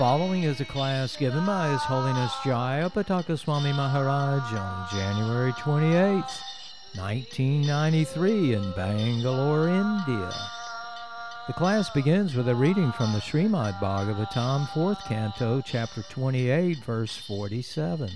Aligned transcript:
following 0.00 0.44
is 0.44 0.62
a 0.62 0.64
class 0.64 1.14
given 1.14 1.44
by 1.44 1.68
His 1.68 1.82
Holiness 1.82 2.32
Jayapataka 2.42 3.38
Swami 3.38 3.70
Maharaj 3.70 4.50
on 4.54 4.88
January 4.90 5.52
28, 5.58 6.24
1993 6.96 8.54
in 8.54 8.72
Bangalore, 8.72 9.68
India. 9.68 10.32
The 11.46 11.52
class 11.52 11.88
begins 11.88 12.34
with 12.34 12.48
a 12.48 12.54
reading 12.54 12.90
from 12.92 13.12
the 13.12 13.20
Srimad 13.20 13.78
Bhagavatam, 13.78 14.66
4th 14.68 15.04
Canto, 15.04 15.60
Chapter 15.60 16.02
28, 16.02 16.78
verse 16.78 17.16
47. 17.16 18.10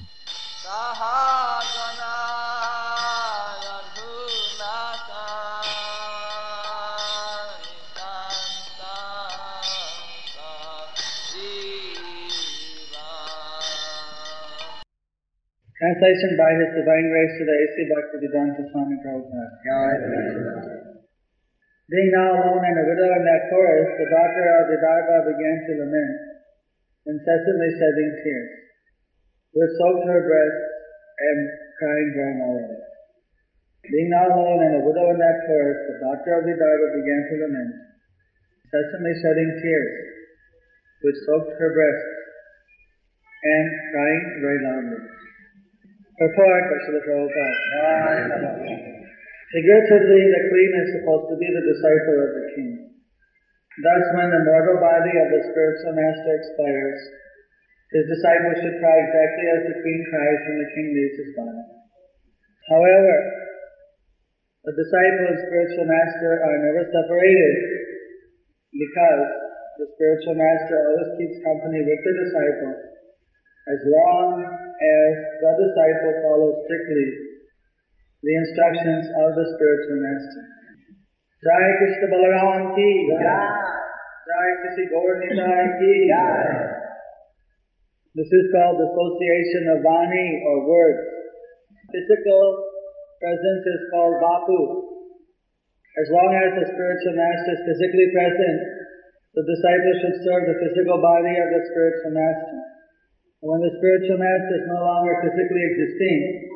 Translation 15.84 16.32
by 16.40 16.48
His 16.56 16.80
Divine 16.80 17.12
Grace 17.12 17.34
to 17.36 17.44
the 17.44 17.56
A.C. 17.60 17.76
Bhaktivedanta 17.92 18.72
Swami 18.72 18.96
Prabhupada. 19.04 19.44
Being 21.92 22.10
now 22.16 22.40
alone 22.40 22.64
and 22.64 22.80
a 22.80 22.88
widow 22.88 23.12
in 23.12 23.20
that 23.28 23.52
forest, 23.52 23.92
the 24.00 24.08
daughter 24.08 24.44
of 24.48 24.72
Vidarbha 24.72 25.28
began 25.28 25.56
to 25.68 25.72
lament, 25.84 26.16
incessantly 27.04 27.68
shedding 27.76 28.12
tears, 28.24 28.52
which 29.52 29.76
soaked 29.76 30.08
her 30.08 30.24
breasts 30.24 30.64
and 31.20 31.38
crying 31.76 32.10
very 32.16 32.34
loudly. 32.40 32.80
Being 33.84 34.08
now 34.08 34.24
alone 34.32 34.64
and 34.64 34.80
a 34.80 34.82
widow 34.88 35.12
in 35.12 35.20
that 35.20 35.44
forest, 35.44 35.80
the 35.84 36.00
daughter 36.00 36.32
of 36.40 36.48
Vidarbha 36.48 36.88
began 36.96 37.22
to 37.28 37.34
lament, 37.44 37.72
incessantly 38.72 39.14
shedding 39.20 39.52
tears, 39.60 39.92
which 41.04 41.18
soaked 41.28 41.60
her 41.60 41.76
breasts 41.76 42.08
and 43.44 43.66
crying 43.92 44.24
very 44.40 44.60
loudly. 44.64 45.23
Purport 46.14 46.62
by 46.70 46.78
Srila 46.86 47.02
Prabhupada. 47.10 47.50
Figuratively, 49.50 50.22
the 50.30 50.42
queen 50.46 50.70
is 50.78 50.88
supposed 50.94 51.26
to 51.26 51.36
be 51.42 51.48
the 51.50 51.64
disciple 51.74 52.18
of 52.22 52.30
the 52.38 52.46
king. 52.54 52.70
Thus, 53.82 54.04
when 54.14 54.30
the 54.30 54.46
mortal 54.46 54.78
body 54.78 55.10
of 55.10 55.26
the 55.34 55.42
spiritual 55.50 55.90
master 55.98 56.32
expires, 56.38 57.02
his 57.98 58.06
disciple 58.06 58.54
should 58.62 58.78
cry 58.78 58.94
exactly 58.94 59.46
as 59.58 59.60
the 59.66 59.76
queen 59.82 60.00
cries 60.06 60.40
when 60.46 60.58
the 60.62 60.70
king 60.78 60.86
leaves 60.94 61.18
his 61.18 61.30
body. 61.34 61.66
However, 62.70 63.14
the 64.70 64.74
disciple 64.78 65.26
and 65.34 65.38
spiritual 65.50 65.86
master 65.90 66.32
are 66.46 66.58
never 66.62 66.82
separated 66.94 67.54
because 68.70 69.22
the 69.82 69.86
spiritual 69.98 70.38
master 70.38 70.78
always 70.78 71.10
keeps 71.18 71.42
company 71.42 71.82
with 71.82 72.00
the 72.06 72.14
disciple 72.22 72.74
as 73.66 73.80
long 73.82 74.63
as 74.84 75.12
the 75.40 75.52
disciple 75.64 76.14
follows 76.20 76.56
strictly 76.68 77.34
the 78.24 78.34
instructions 78.40 79.04
of 79.20 79.28
the 79.36 79.46
spiritual 79.56 80.00
master. 80.00 80.42
Jai 81.44 81.66
Krishna 81.76 82.08
Balaram 82.08 82.72
ki 82.72 82.88
Jai. 83.20 84.48
Krishna 84.64 84.84
Gaur 84.88 85.20
ki 85.20 85.28
This 88.16 88.30
is 88.32 88.44
called 88.48 88.80
association 88.80 89.76
of 89.76 89.84
Vani 89.84 90.28
or 90.48 90.56
words. 90.64 91.04
Physical 91.92 92.42
presence 93.20 93.64
is 93.68 93.82
called 93.92 94.16
Vapu. 94.24 94.60
As 96.00 96.08
long 96.10 96.32
as 96.32 96.50
the 96.58 96.66
spiritual 96.72 97.14
master 97.20 97.52
is 97.54 97.62
physically 97.68 98.08
present, 98.16 98.58
the 99.36 99.44
disciple 99.44 99.94
should 100.00 100.18
serve 100.24 100.42
the 100.48 100.58
physical 100.64 100.96
body 100.98 101.36
of 101.36 101.48
the 101.52 101.62
spiritual 101.70 102.12
master. 102.16 102.73
When 103.44 103.60
the 103.60 103.76
spiritual 103.76 104.16
master 104.16 104.56
is 104.56 104.66
no 104.72 104.80
longer 104.80 105.20
physically 105.20 105.64
existing, 105.68 106.48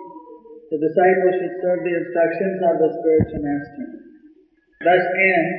the 0.72 0.80
disciple 0.80 1.32
should 1.36 1.56
serve 1.60 1.84
the 1.84 1.92
instructions 2.00 2.64
of 2.64 2.74
the 2.80 2.90
spiritual 2.96 3.44
master. 3.44 3.86
Thus 4.88 5.04
ends 5.04 5.56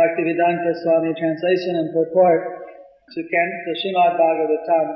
Bhaktivedanta 0.00 0.72
Swami 0.80 1.12
translation 1.12 1.84
and 1.84 1.92
purport 1.92 2.40
to, 2.40 3.20
Can- 3.20 3.58
to 3.68 3.70
Srimad 3.84 4.16
Bhagavatam, 4.16 4.86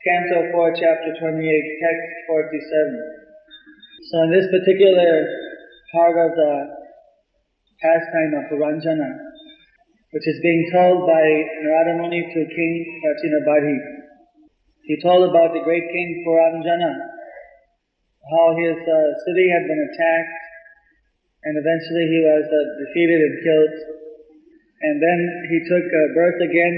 Canto 0.00 0.48
4, 0.48 0.72
Chapter 0.72 1.12
28, 1.20 1.36
Text 1.36 2.08
47. 2.24 4.08
So 4.08 4.14
in 4.24 4.30
this 4.32 4.48
particular 4.48 5.20
part 5.92 6.16
of 6.16 6.30
the 6.32 6.52
pastime 7.84 8.32
of 8.40 8.48
Puranjana, 8.48 9.20
which 10.16 10.24
is 10.24 10.40
being 10.40 10.64
told 10.72 11.04
by 11.04 11.24
Narada 11.60 12.00
Muni 12.00 12.24
to 12.24 12.40
King 12.48 12.72
Prachinabarhi, 13.04 13.95
he 14.86 14.94
told 15.02 15.26
about 15.26 15.50
the 15.50 15.66
great 15.66 15.82
king 15.82 16.22
Puranjana, 16.22 16.94
how 18.30 18.54
his 18.54 18.78
uh, 18.78 19.10
city 19.26 19.46
had 19.50 19.66
been 19.66 19.82
attacked, 19.82 20.38
and 21.42 21.58
eventually 21.58 22.06
he 22.06 22.20
was 22.22 22.46
uh, 22.46 22.58
defeated 22.86 23.18
and 23.18 23.34
killed. 23.42 23.74
And 24.86 25.02
then 25.02 25.18
he 25.50 25.58
took 25.66 25.86
uh, 25.90 26.14
birth 26.14 26.38
again, 26.38 26.76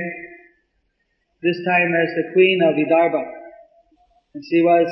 this 1.44 1.60
time 1.68 1.92
as 1.92 2.08
the 2.16 2.32
queen 2.32 2.64
of 2.64 2.80
Vidarbha. 2.80 3.24
And 4.32 4.42
she 4.44 4.64
was, 4.64 4.88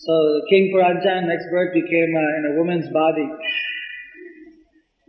so 0.00 0.14
King 0.48 0.72
Puranjana 0.72 1.28
next 1.28 1.44
birth 1.52 1.76
became 1.76 2.16
uh, 2.16 2.38
in 2.40 2.42
a 2.52 2.56
woman's 2.56 2.88
body. 2.88 3.28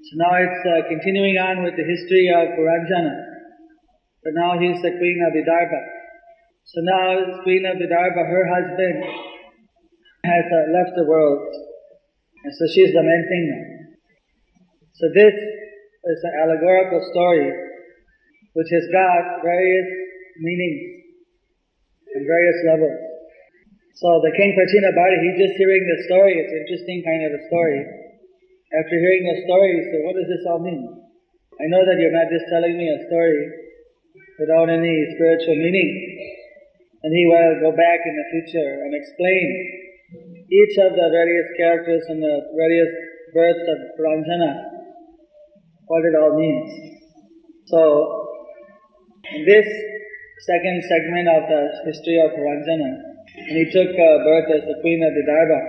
So 0.04 0.12
now 0.20 0.36
it's 0.36 0.64
uh, 0.68 0.88
continuing 0.92 1.40
on 1.40 1.64
with 1.64 1.80
the 1.80 1.88
history 1.88 2.28
of 2.28 2.59
Puranjana. 2.59 3.24
But 4.24 4.34
now 4.36 4.59
he's 4.59 4.81
the 4.84 4.92
queen 5.00 5.24
of 5.24 5.31
Vidarbha. 5.31 5.94
So 6.66 6.81
now 6.81 7.46
Queen 7.46 7.62
of 7.70 7.78
Vidarbha, 7.78 8.26
her 8.26 8.46
husband, 8.50 8.98
has 10.26 10.46
uh, 10.50 10.74
left 10.74 10.98
the 10.98 11.06
world. 11.06 11.46
And 12.42 12.53
so 12.58 12.66
she's 12.74 12.90
lamenting 12.90 13.44
now. 13.53 13.66
So 14.98 15.06
this 15.14 15.36
is 15.38 16.20
an 16.25 16.34
allegorical 16.42 17.06
story 17.14 17.54
which 18.58 18.72
has 18.72 18.88
got 18.90 19.46
various 19.46 19.90
meanings 20.42 21.06
and 22.18 22.25
various 22.25 22.59
levels. 22.66 22.98
So 24.02 24.08
the 24.25 24.34
King 24.34 24.58
Prachinabarhi, 24.58 25.18
he's 25.22 25.40
just 25.46 25.56
hearing 25.62 25.86
the 25.86 26.00
story. 26.09 26.34
It's 26.40 26.50
an 26.50 26.62
interesting 26.66 27.00
kind 27.06 27.22
of 27.30 27.31
a 27.38 27.42
story. 27.46 27.81
After 28.74 28.96
hearing 28.98 29.24
the 29.28 29.38
story, 29.46 29.70
he 29.70 29.81
said, 29.92 30.02
what 30.02 30.18
does 30.18 30.30
this 30.34 30.44
all 30.50 30.66
mean? 30.66 30.81
I 30.81 31.66
know 31.70 31.86
that 31.86 32.02
you're 32.02 32.16
not 32.16 32.31
just 32.34 32.50
telling 32.50 32.74
me 32.74 32.90
a 32.90 33.00
story 33.06 33.44
without 34.42 34.68
any 34.74 34.96
spiritual 35.14 35.62
meaning 35.62 35.90
and 37.06 37.14
he 37.14 37.24
will 37.30 37.70
go 37.70 37.72
back 37.78 38.02
in 38.02 38.18
the 38.18 38.28
future 38.34 38.82
and 38.82 38.98
explain 38.98 39.46
each 40.50 40.76
of 40.82 40.98
the 40.98 41.08
various 41.14 41.46
characters 41.54 42.02
and 42.10 42.18
the 42.18 42.36
various 42.58 42.90
births 43.30 43.62
of 43.62 43.78
Puranjana, 43.94 44.52
what 45.86 46.02
it 46.02 46.18
all 46.18 46.34
means. 46.34 46.98
So, 47.70 47.82
in 49.38 49.46
this 49.46 49.70
second 50.50 50.82
segment 50.90 51.30
of 51.30 51.46
the 51.46 51.62
history 51.86 52.18
of 52.26 52.34
Puranjana, 52.34 52.90
and 53.38 53.54
he 53.54 53.70
took 53.70 53.94
uh, 53.94 54.26
birth 54.26 54.50
as 54.58 54.66
the 54.66 54.82
queen 54.82 55.06
of 55.06 55.14
the 55.14 55.24
Vidarbha, 55.30 55.62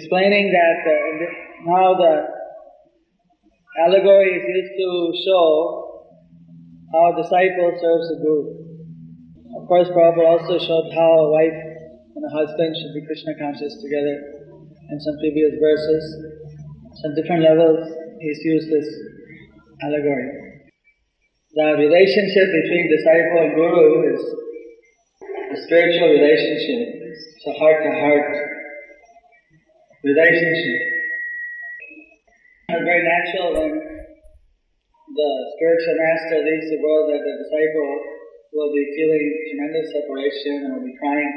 explaining 0.00 0.48
that 0.48 0.80
uh, 0.80 1.92
the 1.92 2.14
allegory 3.84 4.32
is 4.32 4.44
used 4.48 4.74
to 4.80 5.12
show 5.28 5.44
how 6.92 7.12
a 7.12 7.22
disciple 7.22 7.72
serves 7.76 8.08
the 8.16 8.18
Guru. 8.24 8.67
Course, 9.68 9.92
Prabhupada 9.92 10.40
also 10.40 10.56
showed 10.56 10.88
how 10.96 11.12
a 11.12 11.28
wife 11.28 11.60
and 12.16 12.24
a 12.24 12.32
husband 12.32 12.72
should 12.72 12.96
be 12.96 13.04
Krishna 13.04 13.36
conscious 13.36 13.76
together 13.84 14.16
in 14.16 14.96
some 14.96 15.20
previous 15.20 15.60
verses. 15.60 16.02
Some 17.04 17.12
different 17.12 17.44
levels, 17.44 17.84
he's 18.16 18.40
used 18.48 18.72
this 18.72 18.88
allegory. 19.84 20.64
The 21.52 21.84
relationship 21.84 22.48
between 22.48 22.88
disciple 22.96 23.44
and 23.44 23.52
guru 23.60 24.08
is 24.16 24.22
a 25.52 25.58
spiritual 25.68 26.16
relationship. 26.16 27.04
It's 27.04 27.44
a 27.44 27.54
heart-to-heart 27.60 28.28
relationship. 30.00 30.80
It's 32.72 32.84
very 32.88 33.04
natural 33.04 33.52
when 33.52 33.72
the 35.12 35.30
spiritual 35.60 35.96
master 36.00 36.38
leaves 36.40 36.72
the 36.72 36.80
world 36.80 37.12
that 37.12 37.20
the 37.20 37.34
disciple 37.44 38.16
will 38.52 38.72
be 38.72 38.84
feeling 38.96 39.24
tremendous 39.52 39.92
separation 39.92 40.64
and 40.64 40.70
will 40.74 40.86
be 40.86 40.96
crying 40.96 41.32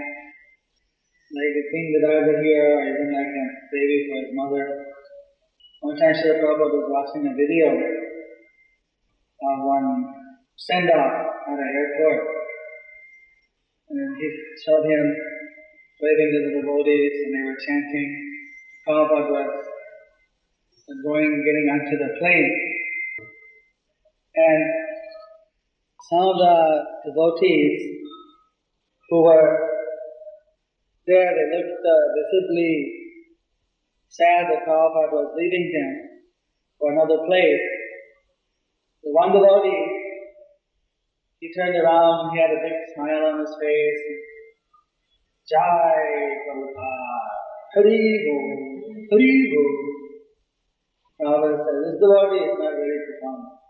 like 1.32 1.54
a 1.56 1.64
Queen 1.72 1.88
Vidarbha 1.96 2.44
here 2.44 2.68
or 2.76 2.84
even 2.84 3.08
like 3.08 3.32
a 3.32 3.48
baby 3.72 3.98
for 4.08 4.16
his 4.20 4.32
mother. 4.36 4.66
One 5.82 5.96
time 5.96 6.14
Srila 6.14 6.44
Prabhupada 6.44 6.76
was 6.76 6.88
watching 6.92 7.24
a 7.26 7.34
video 7.34 7.72
of 7.72 9.58
one 9.64 9.88
send-off 10.58 11.16
at 11.48 11.58
an 11.58 11.72
airport. 11.72 12.22
And 13.90 14.16
he 14.20 14.28
showed 14.64 14.86
him 14.86 15.06
waving 16.04 16.32
to 16.36 16.40
the 16.48 16.54
devotees 16.62 17.16
and 17.26 17.32
they 17.32 17.44
were 17.48 17.60
chanting. 17.64 18.10
Prabhupada 18.88 19.32
was 19.32 21.00
going, 21.04 21.32
getting 21.48 21.68
onto 21.72 21.96
the 21.96 22.12
plane. 22.20 22.52
And 24.36 24.91
some 26.10 26.34
of 26.34 26.38
the 26.38 26.58
devotees 27.06 28.02
who 29.10 29.24
were 29.24 29.72
there, 31.06 31.30
they 31.36 31.48
looked 31.52 31.84
uh, 31.84 32.06
visibly 32.18 32.74
sad 34.10 34.50
that 34.50 34.66
Prabhupada 34.66 35.14
was 35.14 35.34
leaving 35.38 35.72
them 35.72 35.92
for 36.80 36.92
another 36.94 37.22
place. 37.28 37.66
The 39.04 39.12
one 39.12 39.34
devotee, 39.34 39.86
he 41.40 41.54
turned 41.54 41.76
around 41.76 42.34
he 42.34 42.42
had 42.42 42.52
a 42.52 42.62
big 42.66 42.78
smile 42.94 43.34
on 43.34 43.40
his 43.46 43.54
face. 43.62 44.04
Jai 45.50 46.02
Prabhupada, 46.50 47.22
Hari 47.76 48.02
Bo, 48.26 48.36
Hari 49.12 49.32
Bo. 49.54 49.64
Prabhupada 51.20 51.58
said, 51.62 51.78
this 51.86 51.98
devotee 52.02 52.46
is 52.46 52.58
not 52.58 52.74
very 52.74 53.00
profound. 53.06 53.61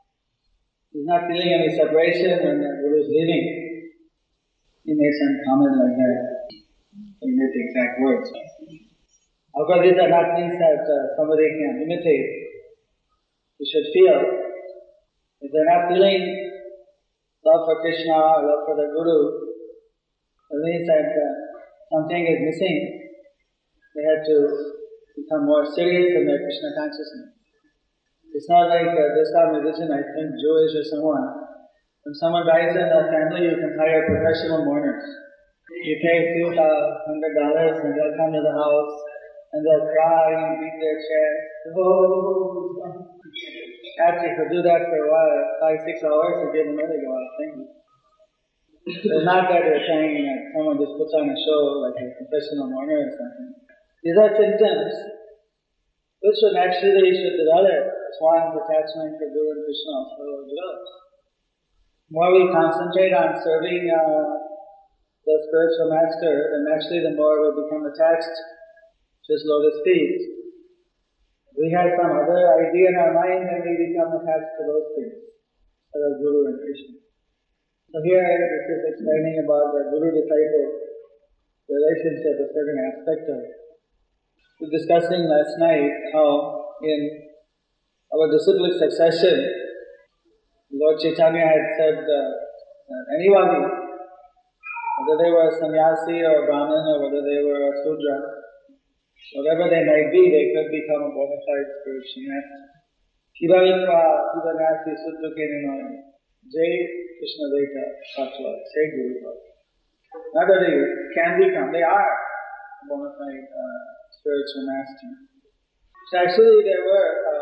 He's 0.91 1.07
not 1.07 1.23
feeling 1.23 1.55
any 1.55 1.71
separation 1.71 2.35
when 2.43 2.59
the 2.59 2.71
Guru 2.83 2.99
is 2.99 3.07
leaving. 3.07 3.45
He 4.83 4.91
made 4.91 5.15
some 5.23 5.35
comment 5.47 5.75
like 5.79 5.95
that. 5.95 6.19
He 7.23 7.31
made 7.31 7.51
the 7.55 7.61
exact 7.63 7.93
words. 8.03 8.27
Of 9.55 9.63
course, 9.71 9.87
these 9.87 9.95
are 9.95 10.11
not 10.11 10.35
things 10.35 10.51
that 10.59 10.83
uh, 10.83 11.15
somebody 11.15 11.47
can 11.47 11.87
imitate. 11.87 12.27
You 13.55 13.65
should 13.71 13.87
feel. 13.95 14.19
If 15.39 15.47
they're 15.55 15.71
not 15.71 15.87
feeling 15.95 16.27
love 17.47 17.61
for 17.71 17.79
Krishna 17.79 18.11
or 18.11 18.43
love 18.43 18.61
for 18.67 18.75
the 18.75 18.91
Guru, 18.91 19.19
it 20.51 20.59
means 20.59 20.85
that 20.91 21.07
uh, 21.07 21.33
something 21.95 22.23
is 22.27 22.39
missing. 22.51 22.77
They 23.95 24.03
have 24.11 24.27
to 24.27 24.37
become 25.15 25.47
more 25.47 25.63
serious 25.71 26.19
in 26.19 26.27
their 26.27 26.39
Krishna 26.43 26.69
consciousness. 26.75 27.40
It's 28.31 28.47
not 28.47 28.71
like 28.71 28.87
uh, 28.87 29.07
this 29.11 29.27
our 29.35 29.51
religion, 29.59 29.91
I 29.91 29.99
think 30.15 30.31
Jewish 30.39 30.71
or 30.79 30.85
someone. 30.87 31.51
When 32.07 32.15
someone 32.15 32.47
dies 32.47 32.71
in 32.71 32.87
the 32.87 33.03
family, 33.11 33.43
you 33.51 33.59
can 33.59 33.75
hire 33.75 34.07
professional 34.07 34.63
mourners. 34.63 35.03
You 35.83 35.99
pay 35.99 36.15
a 36.15 36.27
few 36.39 36.47
hundred 36.55 37.33
dollars 37.35 37.75
and 37.83 37.91
they'll 37.91 38.15
come 38.15 38.31
to 38.31 38.41
the 38.41 38.55
house 38.55 38.95
and 39.51 39.59
they'll 39.61 39.87
cry 39.91 40.31
and 40.31 40.63
beat 40.63 40.77
their 40.79 40.97
chest. 40.97 41.75
Oh, 41.75 43.11
after 43.99 44.25
you 44.31 44.35
could 44.39 44.51
do 44.55 44.61
that 44.63 44.87
for 44.87 44.97
a 44.97 45.07
while, 45.11 45.39
five, 45.59 45.79
six 45.83 45.99
hours, 46.01 46.41
you 46.41 46.47
get 46.55 46.71
another 46.71 46.97
go 47.03 47.11
out 47.11 47.31
singing. 47.37 47.67
It's 48.87 49.27
not 49.27 49.45
that 49.51 49.61
they're 49.61 49.85
saying 49.85 50.25
that 50.25 50.39
someone 50.57 50.81
just 50.81 50.97
puts 50.97 51.13
on 51.13 51.29
a 51.29 51.37
show 51.37 51.61
like 51.85 51.99
a 51.99 52.07
professional 52.17 52.71
mourner 52.71 52.97
or 53.05 53.11
something. 53.13 53.51
These 54.01 54.17
are 54.17 54.31
symptoms 54.33 54.93
which 56.25 56.37
should 56.41 56.57
naturally 56.57 57.13
should 57.13 57.37
develop 57.37 58.00
one's 58.21 58.53
attachment 58.53 59.17
for 59.17 59.27
Guru 59.33 59.49
and 59.57 59.65
Krishna 59.65 59.91
also 59.97 60.45
develops. 60.45 60.91
The 62.05 62.13
more 62.13 62.29
we 62.37 62.53
concentrate 62.53 63.17
on 63.17 63.41
serving 63.41 63.89
uh, 63.89 64.31
the 65.25 65.35
spiritual 65.49 65.89
master, 65.89 66.33
then 66.53 66.69
naturally 66.69 67.01
the 67.01 67.17
more 67.17 67.41
we 67.41 67.65
become 67.65 67.89
attached 67.89 68.37
just 69.25 69.45
lotus 69.49 69.81
feet. 69.81 70.21
We 71.57 71.73
have 71.73 71.97
some 71.97 72.13
other 72.13 72.41
idea 72.61 72.93
in 72.93 72.95
our 73.01 73.13
mind 73.17 73.49
and 73.49 73.61
we 73.65 73.73
become 73.89 74.13
attached 74.17 74.53
to 74.57 74.61
those 74.69 74.87
things, 74.97 75.17
instead 75.17 76.03
of 76.05 76.13
Guru 76.21 76.53
and 76.53 76.57
Krishna. 76.61 77.01
So 77.91 77.99
here 78.05 78.23
this 78.23 78.65
is 78.71 78.81
explaining 78.95 79.43
about 79.43 79.75
the 79.75 79.91
Guru-disciple 79.91 80.67
relationship, 81.67 82.35
a 82.39 82.47
certain 82.55 82.79
aspect 82.87 83.23
of 83.29 83.37
it. 83.43 83.55
We 84.61 84.69
were 84.69 84.75
discussing 84.77 85.27
last 85.27 85.53
night 85.59 85.91
how 86.13 86.77
in 86.83 87.30
our 88.11 88.27
disciplic 88.27 88.75
succession, 88.75 89.39
Lord 90.71 90.99
Chaitanya 90.99 91.47
had 91.47 91.65
said 91.79 91.97
uh, 92.03 92.29
that 92.91 93.03
anybody, 93.15 93.59
whether 94.99 95.15
they 95.19 95.31
were 95.31 95.51
sannyasi 95.55 96.19
or 96.27 96.43
brahmin 96.43 96.83
or 96.91 97.07
whether 97.07 97.23
they 97.23 97.39
were 97.39 97.71
a 97.71 97.73
sudra, 97.83 98.15
whatever 99.39 99.71
they 99.71 99.83
might 99.87 100.11
be, 100.11 100.27
they 100.27 100.51
could 100.51 100.69
become 100.71 101.07
a 101.07 101.11
bona 101.15 101.39
fide 101.39 101.71
spiritual 101.79 102.23
master. 102.27 102.61
Kiravitva 103.39 104.01
Kivanasi 104.35 104.91
Suttukirino 104.91 105.75
Jai 106.51 106.71
Krishna 107.15 107.45
Veta 107.55 107.83
Tatva 108.11 108.51
Say 108.69 108.85
Guru 108.91 109.23
Not 110.35 110.45
that 110.51 110.59
they 110.67 110.75
can 111.15 111.39
become, 111.39 111.71
they 111.71 111.83
are 111.83 112.11
bona 112.91 113.11
fide 113.15 113.47
uh, 113.47 113.81
spiritual 114.19 114.67
master. 114.67 115.09
So 116.11 116.13
actually 116.27 116.59
there 116.67 116.83
were 116.83 117.09
uh, 117.23 117.40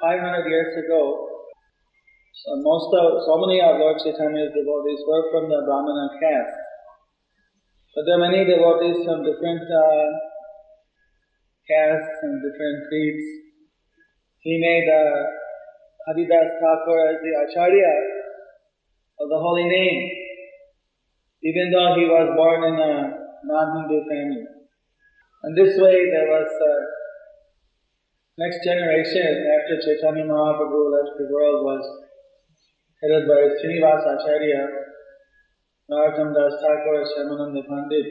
500 0.00 0.46
years 0.46 0.84
ago, 0.84 1.28
so 2.44 2.54
most 2.62 2.94
of, 2.94 3.18
so 3.26 3.34
many 3.42 3.58
of 3.58 3.82
Lord 3.82 3.98
Chaitanya's 3.98 4.54
devotees 4.54 5.02
were 5.06 5.26
from 5.34 5.50
the 5.50 5.58
Brahmana 5.66 6.06
caste. 6.22 6.58
But 7.94 8.06
there 8.06 8.14
are 8.14 8.30
many 8.30 8.46
devotees 8.46 9.02
from 9.02 9.26
different 9.26 9.66
uh, 9.66 10.06
castes 11.66 12.18
and 12.22 12.38
different 12.46 12.86
creeds. 12.86 13.26
He 14.46 14.54
made 14.62 14.86
uh, 14.86 15.18
Haridas 16.06 16.62
Thakur 16.62 16.98
as 17.10 17.18
the 17.26 17.34
Acharya 17.42 17.92
of 19.18 19.26
the 19.28 19.40
holy 19.42 19.66
name, 19.66 19.98
even 21.42 21.72
though 21.74 21.98
he 21.98 22.06
was 22.06 22.38
born 22.38 22.62
in 22.70 22.78
a 22.78 22.94
non-Hindu 23.44 23.98
family. 24.06 24.46
And 25.42 25.58
this 25.58 25.74
way 25.74 26.06
there 26.14 26.30
was 26.30 26.46
uh, 26.46 26.97
next 28.38 28.62
generation 28.62 29.50
after 29.50 29.82
Chaitanya 29.82 30.24
Mahaprabhu 30.24 30.80
left 30.94 31.18
the 31.18 31.26
world 31.26 31.64
was 31.66 31.84
headed 33.02 33.26
by 33.26 33.40
Srinivas 33.58 34.06
Acharya, 34.14 34.62
Narottam 35.90 36.32
Das 36.34 36.54
Thakur, 36.62 37.02
Shyamananda 37.10 37.66
Pandit, 37.66 38.06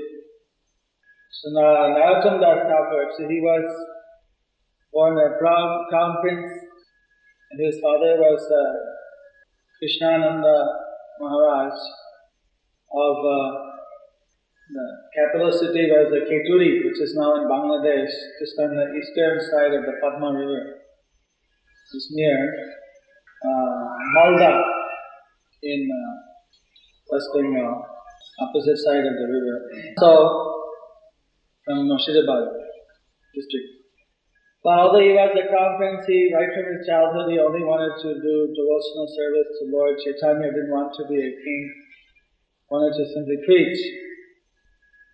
so 1.31 1.50
Narottam 1.51 2.41
Das 2.41 2.59
Thakur, 2.68 3.06
so 3.18 3.27
he 3.29 3.39
was 3.39 3.63
born 4.91 5.18
a 5.18 5.38
crown 5.39 6.18
prince, 6.21 6.51
and 7.51 7.65
his 7.65 7.79
father 7.79 8.17
was 8.17 8.43
uh, 8.51 8.74
Krishnananda 9.79 10.67
Maharaj 11.22 11.74
of 12.91 13.17
uh, 13.25 13.76
the 14.69 14.88
capital 15.15 15.51
city 15.51 15.88
was 15.88 16.12
the 16.12 16.27
Kheturi, 16.27 16.83
which 16.83 17.00
is 17.00 17.15
now 17.15 17.36
in 17.39 17.47
Bangladesh, 17.47 18.12
just 18.39 18.59
on 18.59 18.75
the 18.75 18.88
eastern 19.00 19.39
side 19.39 19.74
of 19.74 19.83
the 19.88 19.95
Padma 20.03 20.33
River. 20.38 20.83
It's 21.93 22.07
near 22.12 22.36
uh, 23.45 23.88
Malda 24.15 24.63
in 25.63 25.88
uh, 25.88 26.13
West 27.12 27.29
Bengal, 27.33 27.86
opposite 28.41 28.77
side 28.77 29.07
of 29.07 29.15
the 29.15 29.27
river. 29.31 29.57
So 30.00 30.57
from 31.63 31.88
Murshidabad 31.88 32.47
district. 33.36 33.77
But 34.63 34.79
although 34.79 35.00
he 35.00 35.15
was 35.15 35.31
a 35.31 35.47
he, 36.07 36.33
right 36.36 36.51
from 36.51 36.67
his 36.75 36.83
childhood, 36.88 37.31
he 37.31 37.39
only 37.39 37.63
wanted 37.63 37.95
to 38.03 38.19
do 38.19 38.36
devotional 38.51 39.07
service 39.07 39.50
to 39.59 39.71
Lord 39.71 39.95
Chaitanya, 40.03 40.51
didn't 40.51 40.75
want 40.75 40.91
to 41.00 41.07
be 41.07 41.15
a 41.15 41.31
king, 41.31 41.63
wanted 42.67 43.00
to 43.00 43.07
simply 43.15 43.39
preach. 43.47 43.79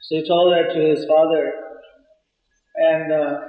So 0.03 0.15
he 0.19 0.27
told 0.27 0.51
that 0.51 0.73
to 0.73 0.79
his 0.79 1.05
father. 1.05 1.53
And 2.75 3.11
uh, 3.11 3.39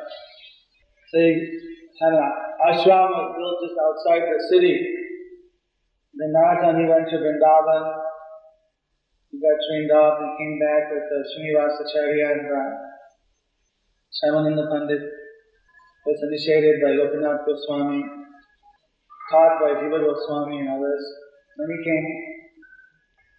so 1.11 1.19
had 1.19 2.13
an 2.15 2.31
ashram 2.71 3.11
built 3.35 3.57
just 3.63 3.79
outside 3.83 4.23
the 4.31 4.39
city. 4.51 4.79
Then 6.15 6.33
Narottam 6.33 6.79
he 6.79 6.87
went 6.87 7.11
to 7.11 7.17
Vrindavan. 7.19 7.85
He 9.31 9.41
got 9.43 9.59
trained 9.67 9.91
up 9.91 10.19
and 10.23 10.39
came 10.39 10.59
back 10.63 10.95
with 10.95 11.11
uh, 11.11 11.23
Srinivasacharya 11.35 12.33
and 12.33 12.47
uh, 12.47 12.71
Shyamananda 14.15 14.71
Pandit 14.71 15.03
was 16.07 16.19
initiated 16.31 16.81
by 16.83 16.95
Gopinath 16.95 17.47
Goswami, 17.47 18.05
taught 19.31 19.59
by 19.61 19.81
Jiva 19.83 20.05
Goswami 20.07 20.61
and 20.61 20.69
others. 20.69 21.05
Then 21.59 21.69
he 21.77 21.85
came. 21.85 22.07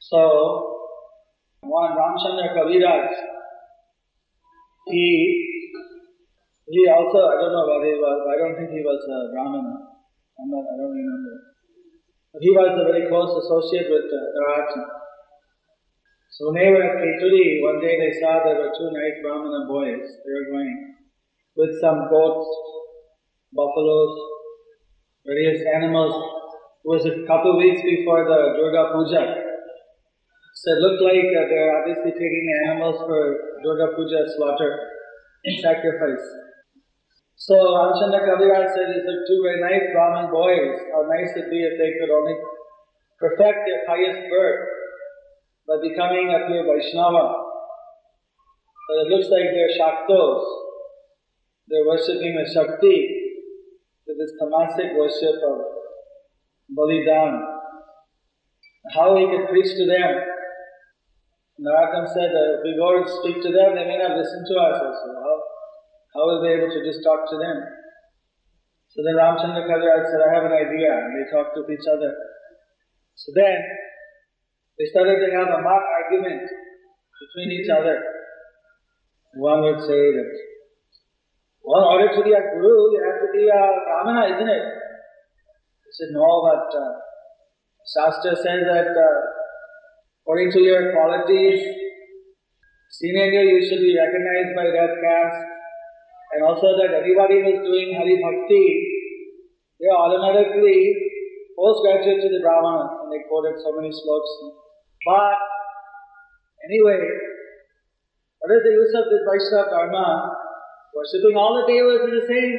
So, 0.02 0.75
one 1.68 1.98
Ramchandra 1.98 2.54
Kaviraj, 2.56 3.10
he, 4.88 5.06
he 6.68 6.82
also, 6.90 7.20
I 7.30 7.36
don't 7.42 7.54
know 7.54 7.66
whether 7.68 7.90
he 7.90 7.98
was, 7.98 8.18
I 8.30 8.36
don't 8.38 8.56
think 8.58 8.72
he 8.72 8.82
was 8.86 9.02
a 9.10 9.34
Brahmana. 9.34 9.76
I'm 10.38 10.50
not, 10.52 10.66
I 10.66 10.76
don't 10.78 10.94
remember. 10.94 11.56
But 12.34 12.42
he 12.42 12.52
was 12.52 12.76
a 12.76 12.86
very 12.86 13.08
close 13.08 13.32
associate 13.44 13.88
with 13.90 14.12
uh, 14.12 14.22
Narottam. 14.36 14.86
So 16.30 16.52
when 16.52 16.60
they 16.60 16.70
were 16.70 16.84
one 17.64 17.80
day 17.80 17.96
they 17.96 18.12
saw 18.20 18.44
there 18.44 18.60
were 18.60 18.76
two 18.76 18.92
nice 18.92 19.24
Brahmana 19.24 19.72
boys. 19.72 20.04
They 20.04 20.34
were 20.36 20.52
going 20.52 20.96
with 21.56 21.80
some 21.80 22.10
goats 22.12 22.50
buffaloes, 23.56 24.20
various 25.26 25.64
animals. 25.74 26.12
It 26.84 26.88
was 26.88 27.06
a 27.08 27.26
couple 27.26 27.56
of 27.56 27.58
weeks 27.58 27.82
before 27.82 28.28
the 28.28 28.60
Durga 28.60 28.92
Puja. 28.94 29.45
So 30.66 30.74
it 30.74 30.82
looked 30.82 31.06
like 31.06 31.30
uh, 31.30 31.46
they're 31.46 31.78
obviously 31.78 32.10
taking 32.18 32.46
animals 32.66 32.98
for 33.06 33.22
Durga 33.62 33.94
Puja 33.94 34.26
slaughter, 34.34 34.74
and 35.46 35.62
sacrifice. 35.62 36.26
So 37.38 37.54
Ramchandra 37.54 38.26
Kaviraj 38.26 38.74
said 38.74 38.90
these 38.90 39.06
are 39.06 39.22
two 39.30 39.46
very 39.46 39.62
nice 39.62 39.94
Brahmin 39.94 40.34
boys. 40.34 40.82
How 40.90 41.06
nice 41.06 41.38
it 41.38 41.46
would 41.46 41.54
be 41.54 41.62
if 41.62 41.78
they 41.78 41.94
could 42.02 42.10
only 42.10 42.34
perfect 43.22 43.62
their 43.70 43.86
highest 43.86 44.26
birth 44.26 44.66
by 45.70 45.78
becoming 45.86 46.34
a 46.34 46.50
pure 46.50 46.66
Vaishnava. 46.66 47.46
But 48.90 48.98
it 49.06 49.08
looks 49.14 49.30
like 49.30 49.54
they're 49.54 49.78
Shaktos. 49.78 50.46
They're 51.68 51.86
worshipping 51.86 52.42
the 52.42 52.50
Shakti 52.50 52.98
with 54.08 54.18
this 54.18 54.34
tamasic 54.42 54.98
worship 54.98 55.38
of 55.46 55.62
Balidan. 56.74 57.54
How 58.94 59.16
he 59.18 59.30
could 59.30 59.50
preach 59.50 59.78
to 59.78 59.86
them. 59.86 60.35
Narottam 61.56 62.04
said 62.12 62.36
that 62.36 62.60
if 62.60 62.62
we 62.68 62.76
go 62.76 63.00
and 63.00 63.08
speak 63.08 63.40
to 63.40 63.52
them, 63.52 63.80
they 63.80 63.88
may 63.88 63.96
not 63.96 64.20
listen 64.20 64.44
to 64.44 64.56
us 64.60 64.76
also. 64.76 65.08
How, 65.16 65.36
how 66.12 66.24
will 66.28 66.44
they 66.44 66.60
able 66.60 66.68
to 66.68 66.84
just 66.84 67.00
talk 67.00 67.24
to 67.32 67.38
them? 67.40 67.58
So 68.92 69.04
then 69.08 69.16
Ramchandra 69.16 69.64
Kaviraj 69.64 70.04
said, 70.12 70.20
I 70.20 70.36
have 70.36 70.48
an 70.52 70.56
idea. 70.56 70.92
And 70.92 71.16
they 71.16 71.32
talked 71.32 71.56
with 71.56 71.72
each 71.72 71.88
other. 71.88 72.12
So 73.16 73.32
then, 73.36 73.56
they 74.76 74.88
started 74.92 75.24
to 75.24 75.32
have 75.32 75.48
a 75.48 75.64
mock 75.64 75.84
argument 76.04 76.44
between 76.44 77.56
each 77.56 77.72
other. 77.72 78.04
One 79.40 79.64
would 79.64 79.80
say 79.80 80.04
that, 80.12 80.32
well, 81.64 81.88
in 81.88 81.88
order 81.88 82.10
to 82.20 82.22
be 82.24 82.36
a 82.36 82.44
guru, 82.52 82.76
you 82.92 83.00
have 83.00 83.20
to 83.24 83.30
be 83.32 83.48
a 83.48 83.64
brahmana, 83.88 84.36
isn't 84.36 84.52
it? 84.52 84.66
He 85.88 85.92
said, 85.96 86.12
no, 86.12 86.28
but 86.44 86.68
uh, 86.76 87.00
Shastra 87.88 88.36
says 88.36 88.68
that 88.68 88.92
uh, 88.92 89.20
according 90.26 90.50
to 90.50 90.58
your 90.58 90.90
qualities, 90.90 91.62
senior 92.90 93.30
you 93.30 93.62
should 93.62 93.78
be 93.78 93.94
recognized 93.94 94.58
by 94.58 94.66
that 94.74 94.98
caste, 94.98 95.46
and 96.34 96.42
also 96.42 96.74
that 96.82 96.98
anybody 96.98 97.46
who 97.46 97.50
is 97.54 97.62
doing 97.62 97.94
Hari 97.94 98.18
Bhakti, 98.18 98.66
they 99.78 99.86
automatically 99.86 100.98
postgraduate 101.54 102.26
to 102.26 102.30
the 102.34 102.42
Brahmanas, 102.42 103.06
and 103.06 103.14
they 103.14 103.22
quoted 103.30 103.54
so 103.62 103.78
many 103.78 103.94
sloks. 103.94 104.32
But, 105.06 105.38
anyway, 106.66 107.06
what 108.42 108.50
is 108.50 108.66
the 108.66 108.74
use 108.82 108.98
of 108.98 109.06
this 109.14 109.22
Vaishnava 109.30 109.70
Dharma? 109.78 110.34
Worshipping 110.90 111.38
all 111.38 111.62
the 111.62 111.70
devas 111.70 112.02
is 112.02 112.14
the 112.18 112.26
same. 112.26 112.54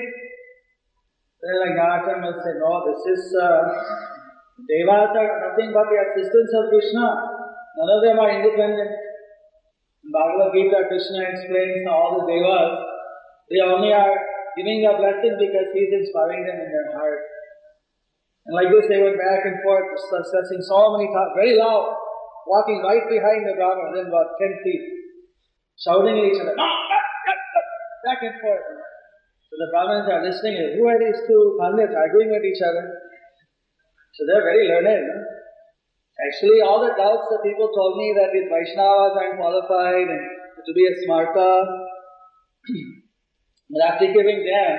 Then 1.43 1.57
like 1.67 1.75
Narottam 1.75 2.31
will 2.31 2.39
say, 2.47 2.63
no, 2.63 2.87
this 2.87 3.03
is, 3.11 3.35
uh, 3.35 3.67
devas 4.71 5.19
are 5.19 5.51
nothing 5.51 5.75
but 5.75 5.91
the 5.91 5.99
assistants 5.99 6.55
of 6.55 6.71
Krishna. 6.71 7.36
None 7.77 7.93
of 7.93 8.01
them 8.01 8.17
are 8.17 8.33
independent. 8.33 8.89
In 8.89 10.09
Bhagavad 10.09 10.57
Gita, 10.57 10.89
Krishna 10.89 11.29
explains 11.29 11.85
all 11.85 12.17
the 12.17 12.25
devas, 12.25 12.73
they 13.53 13.61
only 13.61 13.93
are 13.93 14.17
giving 14.57 14.89
a 14.89 14.97
blessing 14.97 15.37
because 15.37 15.69
he 15.77 15.81
is 15.85 15.93
inspiring 15.93 16.49
them 16.49 16.57
in 16.57 16.69
their 16.73 16.89
heart. 16.97 17.21
And 18.49 18.55
like 18.57 18.71
this, 18.73 18.89
they 18.89 19.03
went 19.03 19.19
back 19.19 19.45
and 19.45 19.61
forth, 19.61 19.91
discussing 19.93 20.63
so 20.65 20.97
many 20.97 21.11
times, 21.13 21.35
very 21.37 21.59
loud, 21.59 21.93
walking 22.47 22.81
right 22.81 23.05
behind 23.11 23.43
the 23.45 23.59
Brahman, 23.59 23.91
within 23.93 24.09
about 24.09 24.39
10 24.39 24.63
feet, 24.63 24.83
shouting 25.83 26.17
at 26.17 26.27
each 26.31 26.41
other, 26.41 26.55
back 26.55 28.23
and 28.23 28.39
forth. 28.39 28.67
So 29.51 29.55
the 29.59 29.69
Brahmins 29.75 30.09
are 30.09 30.23
listening, 30.23 30.79
who 30.79 30.87
are 30.87 30.99
these 30.99 31.19
two 31.27 31.59
pandits 31.59 31.93
arguing 31.93 32.31
with 32.33 32.47
each 32.47 32.63
other? 32.63 32.87
So 34.15 34.25
they're 34.25 34.47
very 34.47 34.65
learned. 34.71 35.11
No? 35.11 35.36
Actually, 36.17 36.65
all 36.65 36.81
the 36.81 36.97
doubts 36.97 37.29
that 37.29 37.45
people 37.45 37.69
told 37.69 38.01
me 38.01 38.17
that 38.17 38.33
these 38.33 38.49
Vaishnavas 38.49 39.21
aren't 39.21 39.37
qualified 39.37 40.09
and 40.09 40.25
to 40.65 40.73
be 40.73 40.89
a 40.89 40.97
smarta, 41.05 41.61
but 43.71 43.83
after 43.85 44.09
giving 44.09 44.41
them, 44.49 44.73